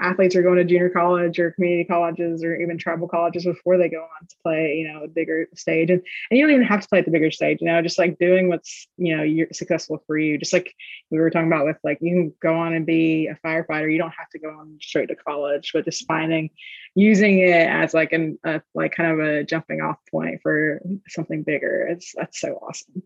athletes 0.00 0.36
are 0.36 0.42
going 0.42 0.58
to 0.58 0.64
junior 0.64 0.88
college 0.88 1.38
or 1.38 1.50
community 1.50 1.84
colleges 1.84 2.44
or 2.44 2.54
even 2.54 2.78
tribal 2.78 3.08
colleges 3.08 3.44
before 3.44 3.76
they 3.76 3.88
go 3.88 4.02
on 4.02 4.26
to 4.28 4.36
play, 4.44 4.76
you 4.76 4.92
know, 4.92 5.02
a 5.02 5.08
bigger 5.08 5.48
stage. 5.54 5.90
And, 5.90 6.00
and 6.30 6.38
you 6.38 6.44
don't 6.44 6.54
even 6.54 6.66
have 6.66 6.82
to 6.82 6.88
play 6.88 7.00
at 7.00 7.04
the 7.04 7.10
bigger 7.10 7.30
stage, 7.30 7.58
you 7.60 7.66
know, 7.66 7.82
just 7.82 7.98
like 7.98 8.18
doing 8.18 8.48
what's, 8.48 8.86
you 8.96 9.16
know, 9.16 9.24
you're 9.24 9.48
successful 9.52 10.02
for 10.06 10.16
you. 10.16 10.38
Just 10.38 10.52
like 10.52 10.72
we 11.10 11.18
were 11.18 11.30
talking 11.30 11.48
about 11.48 11.66
with 11.66 11.78
like, 11.82 11.98
you 12.00 12.14
can 12.14 12.34
go 12.40 12.54
on 12.54 12.74
and 12.74 12.86
be 12.86 13.26
a 13.26 13.34
firefighter. 13.46 13.92
You 13.92 13.98
don't 13.98 14.14
have 14.16 14.30
to 14.30 14.38
go 14.38 14.50
on 14.50 14.78
straight 14.80 15.08
to 15.08 15.16
college, 15.16 15.72
but 15.74 15.84
just 15.84 16.06
finding, 16.06 16.50
using 16.94 17.40
it 17.40 17.68
as 17.68 17.94
like 17.94 18.12
an, 18.12 18.38
a, 18.44 18.62
like 18.74 18.92
kind 18.92 19.12
of 19.12 19.26
a 19.26 19.42
jumping 19.42 19.80
off 19.80 19.98
point 20.10 20.40
for 20.42 20.80
something 21.08 21.42
bigger. 21.42 21.88
It's, 21.90 22.14
that's 22.16 22.40
so 22.40 22.54
awesome. 22.62 23.02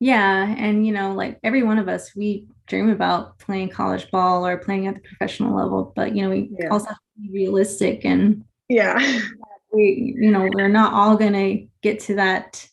Yeah. 0.00 0.54
And, 0.56 0.86
you 0.86 0.92
know, 0.92 1.12
like 1.12 1.38
every 1.44 1.62
one 1.62 1.78
of 1.78 1.88
us, 1.88 2.16
we 2.16 2.46
dream 2.66 2.88
about 2.88 3.38
playing 3.38 3.68
college 3.68 4.10
ball 4.10 4.46
or 4.46 4.56
playing 4.56 4.86
at 4.86 4.94
the 4.94 5.00
professional 5.00 5.54
level, 5.54 5.92
but, 5.94 6.16
you 6.16 6.22
know, 6.22 6.30
we 6.30 6.50
yeah. 6.58 6.68
also 6.68 6.86
have 6.86 6.96
to 6.96 7.22
be 7.22 7.30
realistic 7.30 8.04
and, 8.04 8.44
yeah, 8.68 8.98
we, 9.72 10.16
you 10.18 10.30
know, 10.30 10.48
we're 10.54 10.68
not 10.68 10.94
all 10.94 11.16
going 11.16 11.34
to 11.34 11.66
get 11.82 12.00
to 12.00 12.14
that 12.16 12.66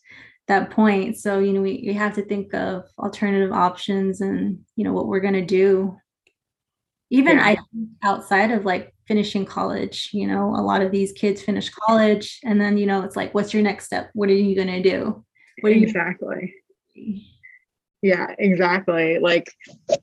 that 0.48 0.70
point 0.70 1.16
so 1.16 1.38
you 1.38 1.52
know 1.52 1.60
we, 1.60 1.84
we 1.86 1.92
have 1.92 2.14
to 2.14 2.22
think 2.22 2.52
of 2.54 2.84
alternative 2.98 3.52
options 3.52 4.20
and 4.22 4.58
you 4.74 4.82
know 4.82 4.92
what 4.92 5.06
we're 5.06 5.20
going 5.20 5.34
to 5.34 5.44
do 5.44 5.96
even 7.10 7.36
yeah. 7.36 7.44
i 7.44 7.56
outside 8.02 8.50
of 8.50 8.64
like 8.64 8.94
finishing 9.06 9.44
college 9.44 10.08
you 10.12 10.26
know 10.26 10.54
a 10.56 10.62
lot 10.62 10.80
of 10.80 10.90
these 10.90 11.12
kids 11.12 11.42
finish 11.42 11.68
college 11.68 12.40
and 12.44 12.60
then 12.60 12.78
you 12.78 12.86
know 12.86 13.02
it's 13.02 13.14
like 13.14 13.34
what's 13.34 13.52
your 13.52 13.62
next 13.62 13.84
step 13.84 14.10
what 14.14 14.30
are 14.30 14.34
you 14.34 14.56
going 14.56 14.66
to 14.66 14.82
do 14.82 15.24
what 15.60 15.72
exactly 15.72 16.54
yeah 18.02 18.34
exactly. 18.38 19.18
Like 19.18 19.52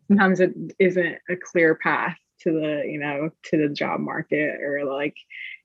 sometimes 0.08 0.40
it 0.40 0.54
isn't 0.80 1.18
a 1.30 1.36
clear 1.36 1.76
path 1.76 2.18
to 2.42 2.52
the 2.52 2.84
you 2.86 3.00
know 3.00 3.30
to 3.44 3.58
the 3.58 3.74
job 3.74 4.00
market 4.00 4.62
or 4.62 4.84
like 4.86 5.16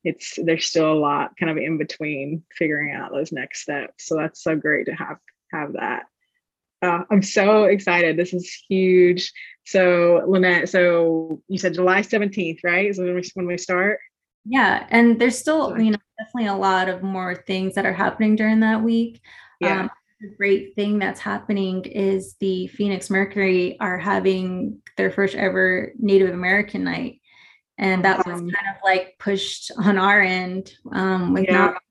it's 0.04 0.38
there's 0.42 0.66
still 0.66 0.92
a 0.92 0.94
lot 0.94 1.36
kind 1.38 1.50
of 1.50 1.56
in 1.56 1.78
between 1.78 2.42
figuring 2.56 2.94
out 2.94 3.12
those 3.12 3.32
next 3.32 3.62
steps. 3.62 4.06
So 4.06 4.16
that's 4.16 4.42
so 4.42 4.56
great 4.56 4.86
to 4.86 4.92
have 4.92 5.18
have 5.52 5.72
that. 5.74 6.04
Uh, 6.82 7.04
i'm 7.10 7.22
so 7.22 7.64
excited. 7.64 8.16
This 8.16 8.32
is 8.32 8.50
huge. 8.68 9.32
So 9.66 10.24
lynette 10.26 10.68
so 10.68 11.42
you 11.48 11.58
said 11.58 11.74
july 11.74 12.02
17th 12.02 12.60
right? 12.64 12.94
So 12.94 13.04
when 13.04 13.14
we, 13.16 13.22
when 13.34 13.46
we 13.46 13.58
start? 13.58 13.98
Yeah 14.46 14.86
and 14.90 15.20
there's 15.20 15.38
still 15.38 15.78
you 15.78 15.90
know 15.90 15.98
definitely 16.18 16.48
a 16.48 16.54
lot 16.54 16.88
of 16.88 17.02
more 17.02 17.34
things 17.34 17.74
that 17.74 17.86
are 17.86 17.92
happening 17.92 18.36
during 18.36 18.60
that 18.60 18.82
week. 18.82 19.20
Yeah. 19.60 19.82
Um, 19.82 19.90
great 20.28 20.74
thing 20.74 20.98
that's 20.98 21.20
happening 21.20 21.84
is 21.84 22.34
the 22.40 22.66
Phoenix 22.68 23.10
Mercury 23.10 23.78
are 23.80 23.98
having 23.98 24.78
their 24.96 25.10
first 25.10 25.34
ever 25.34 25.92
Native 25.98 26.30
American 26.30 26.84
night. 26.84 27.20
And 27.78 28.04
that 28.04 28.18
was 28.26 28.40
kind 28.40 28.50
of 28.50 28.76
like 28.84 29.16
pushed 29.18 29.70
on 29.78 29.96
our 29.96 30.20
end 30.20 30.74
um, 30.92 31.32
with 31.32 31.44
yeah. 31.44 31.56
not, 31.56 31.82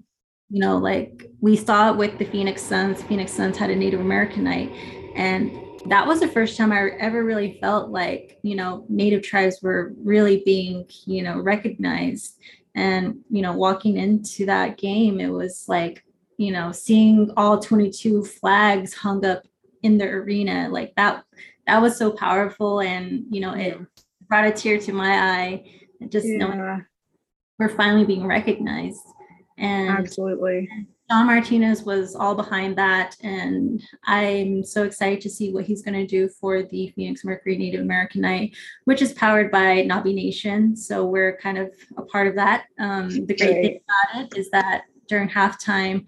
you 0.49 0.59
know, 0.59 0.77
like 0.77 1.25
we 1.41 1.55
saw 1.55 1.89
it 1.89 1.97
with 1.97 2.19
the 2.19 2.25
Phoenix 2.25 2.61
Suns. 2.61 3.01
Phoenix 3.03 3.31
Suns 3.31 3.57
had 3.57 3.71
a 3.71 3.75
Native 3.75 3.99
American 3.99 4.43
night. 4.43 4.71
And 5.15 5.51
that 5.87 6.05
was 6.05 6.19
the 6.19 6.27
first 6.27 6.57
time 6.57 6.71
I 6.71 6.89
ever 6.99 7.23
really 7.23 7.57
felt 7.59 7.89
like, 7.89 8.37
you 8.43 8.55
know, 8.55 8.85
Native 8.89 9.23
tribes 9.23 9.59
were 9.63 9.93
really 9.97 10.43
being, 10.45 10.85
you 11.05 11.23
know, 11.23 11.39
recognized. 11.39 12.37
And, 12.75 13.21
you 13.31 13.41
know, 13.41 13.53
walking 13.53 13.97
into 13.97 14.45
that 14.45 14.77
game, 14.77 15.19
it 15.19 15.29
was 15.29 15.65
like, 15.67 16.03
you 16.39 16.53
know, 16.53 16.71
seeing 16.71 17.29
all 17.35 17.59
22 17.59 18.23
flags 18.23 18.93
hung 18.93 19.25
up 19.25 19.43
in 19.83 19.97
the 19.97 20.05
arena, 20.05 20.69
like 20.71 20.93
that, 20.95 21.25
that 21.67 21.81
was 21.81 21.97
so 21.97 22.11
powerful. 22.11 22.79
And, 22.79 23.25
you 23.29 23.41
know, 23.41 23.53
it 23.53 23.77
brought 24.29 24.45
a 24.45 24.51
tear 24.53 24.79
to 24.79 24.93
my 24.93 25.11
eye. 25.11 25.65
Just 26.07 26.25
yeah. 26.25 26.37
knowing 26.37 26.85
we're 27.59 27.67
finally 27.67 28.05
being 28.05 28.25
recognized. 28.25 29.03
And 29.57 29.89
absolutely. 29.89 30.69
John 31.11 31.25
Martinez 31.25 31.83
was 31.83 32.15
all 32.15 32.35
behind 32.35 32.77
that. 32.77 33.17
And 33.21 33.83
I'm 34.05 34.63
so 34.63 34.85
excited 34.85 35.19
to 35.21 35.29
see 35.29 35.51
what 35.51 35.65
he's 35.65 35.81
going 35.81 35.95
to 35.95 36.07
do 36.07 36.29
for 36.29 36.63
the 36.63 36.93
Phoenix 36.95 37.25
Mercury 37.25 37.57
Native 37.57 37.81
American 37.81 38.21
Night, 38.21 38.55
which 38.85 39.01
is 39.01 39.11
powered 39.11 39.51
by 39.51 39.83
Nabi 39.83 40.15
Nation. 40.15 40.73
So 40.77 41.05
we're 41.05 41.35
kind 41.35 41.57
of 41.57 41.69
a 41.97 42.03
part 42.03 42.27
of 42.27 42.35
that. 42.35 42.63
Um, 42.79 43.09
the 43.09 43.35
great, 43.35 43.37
great 43.37 43.61
thing 43.61 43.79
about 43.89 44.23
it 44.23 44.37
is 44.37 44.49
that 44.51 44.83
during 45.09 45.27
halftime, 45.27 46.05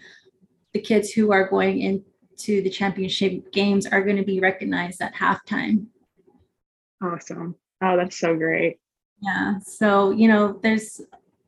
the 0.73 0.79
kids 0.79 1.11
who 1.11 1.31
are 1.31 1.49
going 1.49 1.81
into 1.81 2.61
the 2.61 2.69
championship 2.69 3.51
games 3.51 3.85
are 3.85 4.03
going 4.03 4.17
to 4.17 4.23
be 4.23 4.39
recognized 4.39 5.01
at 5.01 5.15
halftime. 5.15 5.87
Awesome. 7.03 7.55
Oh, 7.81 7.97
that's 7.97 8.17
so 8.17 8.35
great. 8.35 8.79
Yeah. 9.21 9.59
So, 9.59 10.11
you 10.11 10.27
know, 10.27 10.59
there's 10.61 11.01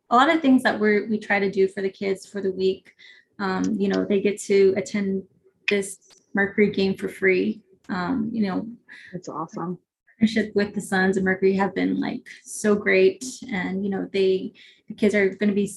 a 0.10 0.16
lot 0.16 0.34
of 0.34 0.42
things 0.42 0.64
that 0.64 0.80
we're 0.80 1.08
we 1.08 1.18
try 1.18 1.40
to 1.40 1.50
do 1.50 1.68
for 1.68 1.82
the 1.82 1.90
kids 1.90 2.26
for 2.26 2.42
the 2.42 2.52
week. 2.52 2.94
Um, 3.40 3.64
you 3.78 3.88
know, 3.88 4.06
they 4.06 4.22
get 4.22 4.40
to 4.44 4.74
attend 4.78 5.24
this 5.68 5.98
Mercury 6.34 6.72
game 6.72 6.96
for 6.96 7.10
free. 7.10 7.62
Um, 7.90 8.30
you 8.32 8.48
know, 8.48 8.68
that's 9.12 9.30
awesome. 9.30 9.80
Partnership 10.20 10.56
with 10.56 10.74
the 10.74 10.82
Suns 10.82 11.18
and 11.18 11.26
Mercury 11.26 11.54
have 11.54 11.74
been 11.74 12.00
like 12.00 12.28
so 12.44 12.76
great, 12.76 13.26
and 13.52 13.84
you 13.84 13.90
know, 13.90 14.08
they 14.12 14.54
the 14.88 14.94
kids 14.94 15.16
are 15.16 15.30
going 15.30 15.50
to 15.50 15.56
be 15.56 15.68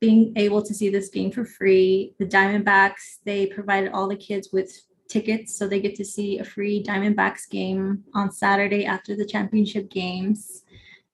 being 0.00 0.32
able 0.36 0.62
to 0.62 0.74
see 0.74 0.90
this 0.90 1.08
game 1.08 1.30
for 1.30 1.44
free. 1.44 2.14
The 2.18 2.26
Diamondbacks, 2.26 3.18
they 3.24 3.46
provided 3.46 3.92
all 3.92 4.08
the 4.08 4.16
kids 4.16 4.50
with 4.52 4.70
tickets, 5.08 5.56
so 5.56 5.66
they 5.66 5.80
get 5.80 5.94
to 5.96 6.04
see 6.04 6.38
a 6.38 6.44
free 6.44 6.82
Diamondbacks 6.82 7.48
game 7.48 8.04
on 8.14 8.30
Saturday 8.30 8.84
after 8.84 9.16
the 9.16 9.24
championship 9.24 9.90
games. 9.90 10.62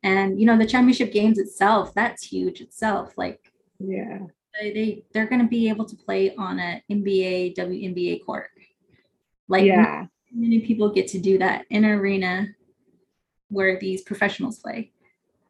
And 0.02 0.40
you 0.40 0.46
know, 0.46 0.58
the 0.58 0.66
championship 0.66 1.12
games 1.12 1.38
itself, 1.38 1.94
that's 1.94 2.24
huge 2.24 2.60
itself. 2.60 3.12
Like, 3.16 3.52
yeah, 3.78 4.18
they, 4.60 4.72
they 4.72 5.04
they're 5.12 5.28
going 5.28 5.42
to 5.42 5.48
be 5.48 5.68
able 5.68 5.84
to 5.84 5.96
play 5.96 6.34
on 6.34 6.58
an 6.58 6.82
NBA 6.90 7.56
WNBA 7.56 8.24
court. 8.26 8.50
Like, 9.46 9.64
yeah, 9.64 10.06
many 10.34 10.60
people 10.60 10.90
get 10.90 11.06
to 11.08 11.20
do 11.20 11.38
that 11.38 11.66
in 11.70 11.84
an 11.84 11.92
arena 11.92 12.48
where 13.48 13.78
these 13.78 14.02
professionals 14.02 14.58
play. 14.58 14.90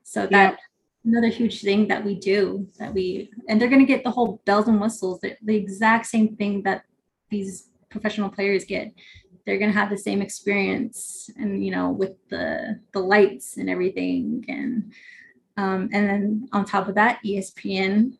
So 0.03 0.27
that 0.27 0.53
yeah 0.53 0.57
another 1.05 1.29
huge 1.29 1.63
thing 1.63 1.89
that 1.89 2.05
we 2.05 2.15
do 2.15 2.67
that 2.79 2.95
we 2.95 3.31
and 3.49 3.61
they're 3.61 3.69
going 3.69 3.81
to 3.81 3.93
get 3.93 4.05
the 4.05 4.11
whole 4.11 4.41
bells 4.45 4.69
and 4.69 4.81
whistles 4.81 5.21
the, 5.21 5.37
the 5.43 5.57
exact 5.57 6.07
same 6.07 6.37
thing 6.37 6.63
that 6.63 6.85
these 7.31 7.69
professional 7.91 8.31
players 8.31 8.65
get. 8.65 8.93
They're 9.45 9.59
going 9.59 9.73
to 9.73 9.79
have 9.79 9.91
the 9.91 9.99
same 9.99 10.23
experience 10.23 11.29
and 11.37 11.65
you 11.65 11.73
know 11.73 11.91
with 11.91 12.13
the 12.29 12.81
the 12.93 13.01
lights 13.01 13.57
and 13.57 13.69
everything 13.69 14.45
and 14.49 14.93
um, 15.57 15.91
and 15.93 16.09
then 16.09 16.49
on 16.53 16.65
top 16.65 16.89
of 16.89 16.95
that 16.95 17.19
espn 17.27 18.17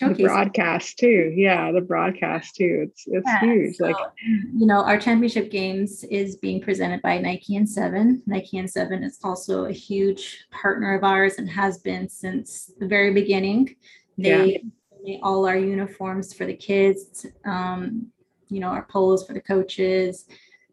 the 0.00 0.24
broadcast 0.24 0.98
too. 0.98 1.32
Yeah, 1.36 1.72
the 1.72 1.80
broadcast 1.80 2.56
too. 2.56 2.88
It's 2.88 3.04
it's 3.06 3.26
yeah, 3.26 3.40
huge. 3.40 3.76
So, 3.76 3.86
like 3.86 3.96
you 4.18 4.66
know, 4.66 4.82
our 4.84 4.98
championship 4.98 5.50
games 5.50 6.04
is 6.04 6.36
being 6.36 6.60
presented 6.60 7.02
by 7.02 7.18
Nike 7.18 7.58
N7. 7.58 8.22
Nike 8.26 8.58
N7 8.58 9.04
is 9.04 9.18
also 9.22 9.66
a 9.66 9.72
huge 9.72 10.46
partner 10.50 10.94
of 10.94 11.04
ours 11.04 11.34
and 11.38 11.48
has 11.48 11.78
been 11.78 12.08
since 12.08 12.70
the 12.78 12.86
very 12.86 13.12
beginning. 13.12 13.76
They 14.18 14.62
yeah. 15.02 15.18
all 15.22 15.46
our 15.46 15.56
uniforms 15.56 16.32
for 16.32 16.46
the 16.46 16.54
kids, 16.54 17.26
um, 17.44 18.06
you 18.48 18.60
know, 18.60 18.68
our 18.68 18.84
polos 18.84 19.26
for 19.26 19.32
the 19.32 19.40
coaches. 19.40 20.26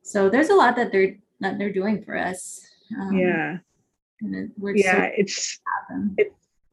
So 0.04 0.30
there's 0.30 0.50
a 0.50 0.56
lot 0.56 0.76
that 0.76 0.92
they're 0.92 1.18
that 1.40 1.58
they're 1.58 1.74
doing 1.74 2.04
for 2.04 2.18
us. 2.18 2.66
Um, 3.00 3.18
yeah. 3.18 3.58
And 4.22 4.52
we're 4.58 4.76
yeah, 4.76 5.08
so 5.08 5.12
it's 5.18 5.60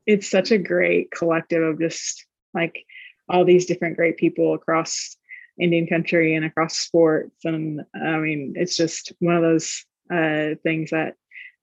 it's 0.07 0.31
such 0.31 0.53
a 0.53 0.59
great 0.59 1.11
collective 1.11 1.63
of 1.63 1.79
just 1.79 2.27
like 2.55 2.85
all 3.29 3.45
these 3.45 3.67
different 3.67 3.97
great 3.97 4.17
people 4.17 4.55
across 4.55 5.17
Indian 5.61 5.87
country 5.87 6.35
and 6.35 6.45
across 6.45 6.77
sports. 6.77 7.45
And 7.45 7.83
I 7.95 8.17
mean, 8.17 8.55
it's 8.57 8.77
just 8.77 9.13
one 9.19 9.37
of 9.37 9.43
those 9.43 9.85
uh, 10.13 10.55
things 10.63 10.91
that 10.91 11.15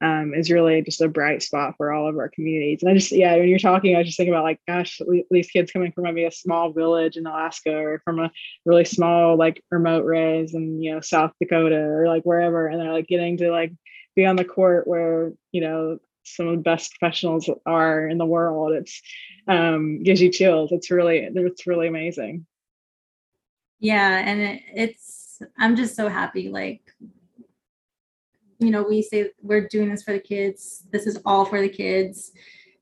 um, 0.02 0.34
is 0.34 0.52
really 0.52 0.82
just 0.82 1.02
a 1.02 1.08
bright 1.08 1.42
spot 1.42 1.76
for 1.78 1.94
all 1.94 2.08
of 2.08 2.18
our 2.18 2.30
communities. 2.30 2.80
And 2.82 2.92
I 2.92 2.94
just, 2.94 3.12
yeah, 3.12 3.36
when 3.38 3.48
you're 3.48 3.60
talking, 3.60 3.96
I 3.96 4.00
was 4.00 4.08
just 4.08 4.18
thinking 4.18 4.34
about 4.34 4.44
like, 4.44 4.60
gosh, 4.68 5.00
these 5.32 5.50
kids 5.50 5.72
coming 5.72 5.92
from 5.92 6.04
maybe 6.04 6.26
a 6.26 6.32
small 6.32 6.74
village 6.74 7.16
in 7.16 7.26
Alaska 7.26 7.74
or 7.74 8.02
from 8.04 8.20
a 8.20 8.32
really 8.66 8.86
small, 8.86 9.38
like 9.38 9.64
remote 9.72 10.06
res 10.06 10.54
and, 10.54 10.84
you 10.84 10.94
know, 10.94 11.00
South 11.00 11.32
Dakota 11.42 11.78
or 11.78 12.08
like 12.08 12.24
wherever. 12.24 12.68
And 12.68 12.80
they're 12.80 12.92
like 12.92 13.08
getting 13.08 13.38
to 13.38 13.52
like 13.52 13.72
be 14.16 14.26
on 14.26 14.36
the 14.36 14.46
court 14.46 14.86
where, 14.86 15.32
you 15.52 15.62
know, 15.62 15.98
some 16.26 16.48
of 16.48 16.56
the 16.56 16.62
best 16.62 16.92
professionals 17.00 17.50
are 17.66 18.08
in 18.08 18.18
the 18.18 18.26
world. 18.26 18.74
It's 18.74 19.02
um, 19.48 20.04
gives 20.04 20.22
you 20.22 20.32
chills. 20.32 20.72
It's 20.72 20.92
really, 20.92 21.20
it's 21.20 21.68
really 21.68 21.88
amazing. 21.88 22.46
Yeah. 23.80 24.24
And 24.26 24.42
it, 24.42 24.62
it's, 24.74 25.42
I'm 25.58 25.76
just 25.76 25.96
so 25.96 26.08
happy. 26.08 26.50
Like, 26.50 26.82
you 28.60 28.72
know, 28.72 28.84
we 28.84 29.02
say 29.02 29.32
we're 29.42 29.68
doing 29.68 29.90
this 29.90 30.04
for 30.04 30.14
the 30.14 30.20
kids. 30.20 30.84
This 30.92 31.06
is 31.06 31.20
all 31.26 31.46
for 31.46 31.62
the 31.62 31.70
kids. 31.70 32.32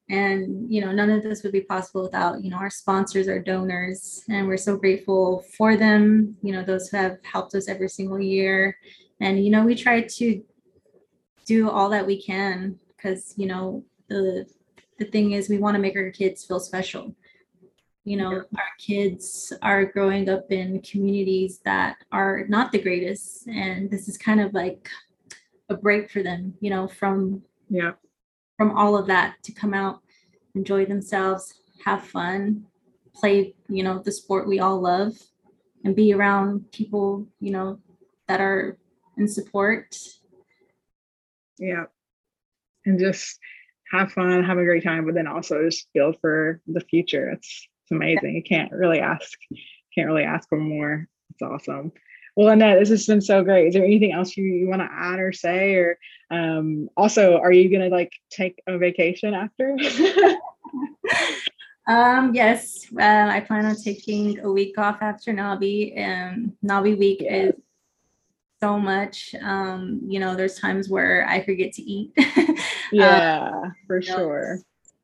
And, 0.10 0.72
you 0.72 0.82
know, 0.82 0.92
none 0.92 1.10
of 1.10 1.24
this 1.24 1.44
would 1.44 1.52
be 1.52 1.62
possible 1.62 2.04
without, 2.04 2.44
you 2.44 2.52
know, 2.52 2.58
our 2.58 2.70
sponsors, 2.70 3.28
our 3.28 3.40
donors. 3.40 4.24
And 4.30 4.48
we're 4.48 4.58
so 4.58 4.78
grateful 4.78 5.44
for 5.58 5.76
them, 5.76 6.38
you 6.44 6.52
know, 6.52 6.64
those 6.64 6.90
who 6.90 6.98
have 6.98 7.18
helped 7.24 7.56
us 7.56 7.68
every 7.68 7.90
single 7.90 8.20
year. 8.20 8.78
And, 9.20 9.44
you 9.44 9.50
know, 9.50 9.64
we 9.64 9.76
try 9.76 10.02
to 10.02 10.44
do 11.46 11.70
all 11.70 11.90
that 11.90 12.06
we 12.06 12.22
can 12.22 12.80
because, 13.04 13.34
you 13.38 13.48
know, 13.48 13.84
the 14.08 14.46
the 15.00 15.06
thing 15.06 15.32
is 15.32 15.50
we 15.50 15.58
want 15.58 15.76
to 15.76 15.82
make 15.82 15.96
our 15.98 16.12
kids 16.12 16.46
feel 16.46 16.60
special 16.60 17.16
you 18.06 18.16
know 18.16 18.32
our 18.32 18.74
kids 18.78 19.52
are 19.62 19.86
growing 19.86 20.30
up 20.30 20.52
in 20.52 20.82
communities 20.82 21.60
that 21.64 21.96
are 22.12 22.46
not 22.50 22.72
the 22.72 22.82
greatest 22.82 23.48
and 23.48 23.90
this 23.90 24.10
is 24.10 24.18
kind 24.18 24.42
of 24.42 24.54
like 24.54 24.90
a 25.70 25.78
break 25.78 26.10
for 26.10 26.24
them, 26.24 26.54
you 26.60 26.70
know, 26.70 26.88
from 26.88 27.42
yeah, 27.70 27.94
from 28.58 28.78
all 28.78 28.98
of 28.98 29.08
that 29.08 29.36
to 29.44 29.52
come 29.52 29.74
out, 29.74 30.02
enjoy 30.56 30.86
themselves, 30.86 31.54
have 31.86 32.04
fun, 32.04 32.66
play, 33.14 33.56
you 33.68 33.84
know, 33.84 34.00
the 34.00 34.12
sport 34.12 34.48
we 34.48 34.60
all 34.60 34.80
love 34.80 35.14
and 35.84 35.96
be 35.96 36.14
around 36.14 36.72
people, 36.72 37.28
you 37.40 37.52
know, 37.52 37.80
that 38.28 38.40
are 38.40 38.78
in 39.18 39.28
support. 39.28 39.98
Yeah. 41.58 41.86
And 42.86 43.00
just 43.00 43.40
have 43.92 44.12
fun, 44.12 44.44
have 44.44 44.58
a 44.58 44.66
great 44.66 44.84
time, 44.84 45.06
but 45.06 45.16
then 45.16 45.28
also 45.28 45.64
just 45.64 45.88
build 45.94 46.18
for 46.20 46.60
the 46.68 46.82
future. 46.82 47.30
It's 47.30 47.68
it's 47.84 47.92
amazing. 47.92 48.36
You 48.36 48.44
can't 48.44 48.72
really 48.72 49.00
ask, 49.00 49.38
can't 49.94 50.08
really 50.08 50.24
ask 50.24 50.48
for 50.48 50.58
more. 50.58 51.08
It's 51.32 51.42
awesome. 51.42 51.92
Well, 52.36 52.48
Lynette, 52.48 52.80
this 52.80 52.90
has 52.90 53.06
been 53.06 53.22
so 53.22 53.44
great. 53.44 53.68
Is 53.68 53.74
there 53.74 53.84
anything 53.84 54.12
else 54.12 54.36
you, 54.36 54.46
you 54.46 54.68
want 54.68 54.82
to 54.82 54.90
add 54.92 55.20
or 55.20 55.32
say? 55.32 55.76
Or 55.76 56.00
um, 56.32 56.90
also, 56.98 57.38
are 57.38 57.52
you 57.52 57.70
going 57.70 57.88
to 57.88 57.96
like 57.96 58.12
take 58.32 58.62
a 58.66 58.78
vacation 58.78 59.34
after? 59.34 59.78
um, 61.88 62.34
yes, 62.34 62.88
uh, 63.00 63.28
I 63.30 63.40
plan 63.42 63.66
on 63.66 63.76
taking 63.76 64.40
a 64.40 64.52
week 64.52 64.78
off 64.80 64.98
after 65.02 65.32
Nabi. 65.32 65.96
And 65.96 66.54
Nabi 66.66 66.98
week 66.98 67.22
yeah. 67.22 67.36
is 67.36 67.54
so 68.62 68.80
much. 68.80 69.36
Um, 69.42 70.02
you 70.08 70.20
know, 70.20 70.36
there's 70.36 70.58
times 70.58 70.90
where 70.90 71.28
I 71.28 71.44
forget 71.44 71.74
to 71.74 71.84
eat. 71.84 72.14
yeah, 72.94 73.52
um, 73.54 73.76
for 73.88 74.02
sure. 74.02 74.60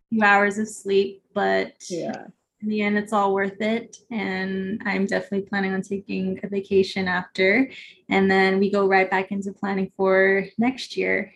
few 0.09 0.23
hours 0.23 0.57
of 0.57 0.67
sleep, 0.67 1.23
but 1.33 1.73
yeah 1.89 2.27
in 2.61 2.69
the 2.69 2.81
end, 2.81 2.97
it's 2.97 3.13
all 3.13 3.33
worth 3.33 3.61
it. 3.61 3.97
And 4.11 4.81
I'm 4.85 5.05
definitely 5.05 5.47
planning 5.47 5.73
on 5.73 5.81
taking 5.81 6.39
a 6.43 6.47
vacation 6.47 7.07
after. 7.07 7.69
And 8.09 8.29
then 8.29 8.59
we 8.59 8.69
go 8.69 8.87
right 8.87 9.09
back 9.09 9.31
into 9.31 9.53
planning 9.53 9.91
for 9.95 10.45
next 10.57 10.97
year. 10.97 11.33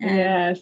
And 0.00 0.16
yes. 0.16 0.60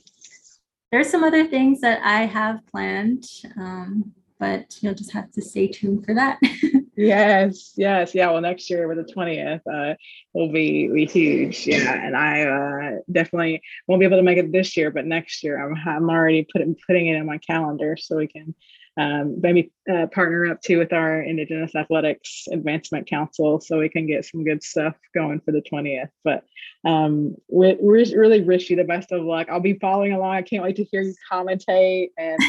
There's 0.92 1.10
some 1.10 1.24
other 1.24 1.46
things 1.46 1.80
that 1.80 2.00
I 2.02 2.24
have 2.24 2.66
planned, 2.66 3.24
um, 3.58 4.12
but 4.38 4.78
you'll 4.80 4.94
just 4.94 5.12
have 5.12 5.30
to 5.32 5.42
stay 5.42 5.66
tuned 5.66 6.06
for 6.06 6.14
that. 6.14 6.38
yes, 6.99 7.72
yes, 7.76 8.14
yeah. 8.14 8.30
Well, 8.30 8.40
next 8.40 8.68
year 8.70 8.88
with 8.88 8.99
the 8.99 9.12
twentieth, 9.12 9.62
uh, 9.66 9.94
will 10.34 10.53
be 10.53 10.88
be 10.88 11.07
huge. 11.07 11.66
Yeah, 11.66 11.94
and 11.94 12.16
I 12.16 12.42
uh, 12.42 12.99
definitely 13.11 13.62
won't 13.86 14.01
be 14.01 14.07
able 14.07 14.18
to 14.18 14.22
make 14.22 14.38
it 14.38 14.53
this 14.53 14.76
year, 14.76 14.90
but 14.90 15.07
next 15.07 15.42
year 15.42 15.64
I'm 15.64 15.76
I'm 15.86 16.11
already 16.11 16.46
putting 16.53 16.76
putting 16.86 17.07
it 17.07 17.16
in 17.16 17.26
my 17.26 17.38
calendar 17.38 17.96
so 17.96 18.16
we 18.16 18.26
can 18.26 18.55
um, 18.99 19.40
maybe 19.40 19.70
uh, 19.90 20.09
partner 20.09 20.46
up 20.51 20.61
too 20.61 20.78
with 20.78 20.92
our 20.92 21.22
Indigenous 21.22 21.76
Athletics 21.76 22.49
Advancement 22.51 23.09
Council 23.09 23.61
so 23.61 23.78
we 23.78 23.88
can 23.88 24.09
get 24.09 24.24
some 24.24 24.42
good 24.42 24.61
stuff 24.61 24.96
going 25.14 25.40
for 25.40 25.53
the 25.53 25.62
20th. 25.62 26.11
But 26.24 26.42
um, 26.84 27.36
we, 27.49 27.76
we 27.80 28.12
really 28.16 28.40
wish 28.40 28.68
you 28.68 28.76
the 28.76 28.82
best 28.82 29.12
of 29.12 29.22
luck. 29.22 29.49
I'll 29.49 29.61
be 29.61 29.78
following 29.78 30.12
along. 30.12 30.34
I 30.34 30.42
can't 30.42 30.64
wait 30.64 30.76
to 30.76 30.84
hear 30.84 31.03
you 31.03 31.14
commentate 31.30 32.09
and 32.18 32.40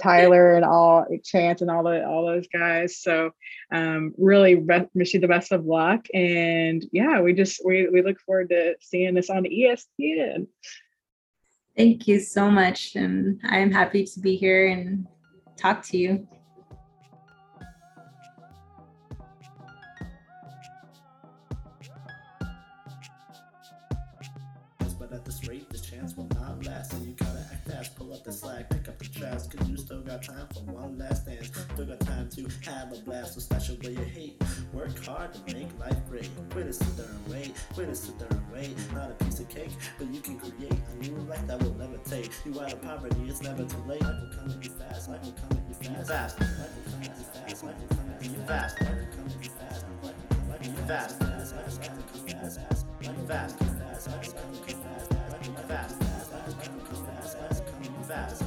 Tyler 0.00 0.54
and 0.54 0.64
all 0.64 1.06
Chance 1.24 1.62
and 1.62 1.70
all 1.70 1.82
the 1.82 2.06
all 2.06 2.26
those 2.26 2.46
guys. 2.52 2.98
So 2.98 3.30
um, 3.72 4.14
really 4.18 4.54
be- 4.56 4.88
wish 4.94 5.14
you 5.14 5.20
the 5.20 5.28
best 5.28 5.52
of 5.52 5.64
luck. 5.64 6.06
And 6.14 6.84
yeah, 6.92 7.20
we 7.20 7.32
just 7.32 7.62
we 7.64 7.88
we 7.88 8.02
look 8.02 8.20
forward 8.20 8.50
to 8.50 8.74
seeing 8.80 9.14
this 9.14 9.30
on 9.30 9.44
ESPN. 9.44 10.46
Thank 11.76 12.06
you 12.06 12.20
so 12.20 12.50
much. 12.50 12.96
And 12.96 13.40
I'm 13.44 13.70
happy 13.70 14.04
to 14.04 14.20
be 14.20 14.36
here 14.36 14.68
and 14.68 15.06
talk 15.56 15.82
to 15.84 15.96
you. 15.96 16.26
But 24.98 25.12
at 25.12 25.24
this 25.24 25.48
rate, 25.48 25.66
chance 26.02 26.16
will 26.16 26.28
not 26.34 26.64
last. 26.64 26.92
And 26.92 27.06
you 27.06 27.12
gotta 27.12 27.46
act 27.52 27.68
fast, 27.68 27.96
pull 27.96 28.12
up 28.12 28.24
the 28.24 28.32
slack, 28.32 28.68
fast, 29.22 29.56
cause 29.56 29.68
you 29.68 29.76
still 29.76 30.00
got 30.00 30.22
time 30.22 30.46
for 30.52 30.60
one 30.72 30.98
last 30.98 31.26
dance. 31.26 31.50
Still 31.74 31.86
got 31.86 32.00
time 32.00 32.28
to 32.30 32.42
have 32.70 32.92
a 32.92 32.96
blast, 33.04 33.34
so 33.34 33.40
stash 33.40 33.70
away 33.70 33.92
your 33.92 34.04
hate. 34.04 34.42
Work 34.72 34.98
hard 35.04 35.32
to 35.34 35.54
make 35.54 35.68
life 35.78 35.96
great. 36.10 36.28
Quit 36.50 36.66
it, 36.66 36.74
sit 36.74 36.96
there 36.96 37.06
and 37.06 37.32
wait. 37.32 37.54
Quit 37.74 37.88
it, 37.88 37.96
sit 37.96 38.18
there 38.18 38.28
and 38.30 38.52
wait. 38.52 38.74
Not 38.92 39.10
a 39.10 39.24
piece 39.24 39.38
of 39.40 39.48
cake, 39.48 39.70
but 39.98 40.08
you 40.08 40.20
can 40.20 40.38
create 40.38 40.72
a 40.72 40.96
new 40.96 41.16
life 41.30 41.46
that 41.46 41.62
will 41.62 41.74
never 41.74 41.98
take. 41.98 42.30
You 42.44 42.60
out 42.60 42.72
of 42.72 42.82
poverty, 42.82 43.22
it's 43.28 43.42
never 43.42 43.64
too 43.64 43.82
late. 43.86 44.02
Life 44.02 44.20
will 44.20 44.36
come 44.36 44.50
at 44.50 44.64
you 44.64 44.70
fast, 44.70 45.08
life 45.08 45.22
will 45.24 45.32
come 45.32 45.58
at 45.58 45.68
you 45.68 45.74
fast. 45.74 46.08
Fast. 46.08 46.40
Life 46.40 46.50
will 46.58 46.92
come 46.92 47.02
at 47.02 47.18
you 47.18 47.24
fast, 47.24 47.62
life 47.62 47.76
will 47.78 47.86
come 47.86 48.10
at 48.10 48.24
you 48.24 48.40
fast. 48.40 48.76
Life 48.82 48.98
will 48.98 49.12
come 49.12 49.26
at 49.28 49.44
you 49.44 49.50
fast, 49.50 49.86
life 50.02 50.02
will 50.02 50.28
come 50.28 50.50
at 50.50 50.64
you 50.64 50.72
fast. 50.72 50.82
Fast. 50.88 51.20
Life 51.20 51.62
will 51.62 51.78
come 51.78 51.98
at 51.98 52.18
you 52.18 52.34
fast, 52.34 52.58
fast. 52.58 52.82
Life 52.82 53.16
will 53.16 53.18
come 53.18 53.18
at 53.18 53.18
you 53.18 53.26
fast, 53.26 53.58
fast. 53.62 54.18
Life 54.18 54.18
will 54.18 54.34
come 54.34 54.52
at 54.52 54.68
you 54.68 54.76
fast, 54.76 55.08
fast. 55.08 55.22
Life 55.22 55.32
will 55.32 55.32
come 55.32 55.32
at 55.32 55.46
you 55.46 55.54
fast, 55.54 55.98
fast. 55.98 56.32
Life 56.32 56.46
will 56.46 56.54
come 56.54 56.80
at 56.80 56.90
you 56.90 56.96
fast, 56.96 57.38
fast. 57.38 57.50
Life 57.50 57.58
will 57.58 57.72
come 57.72 57.82
at 57.82 57.86
you 57.86 58.04
fast, 58.04 58.38
fast. 58.38 58.41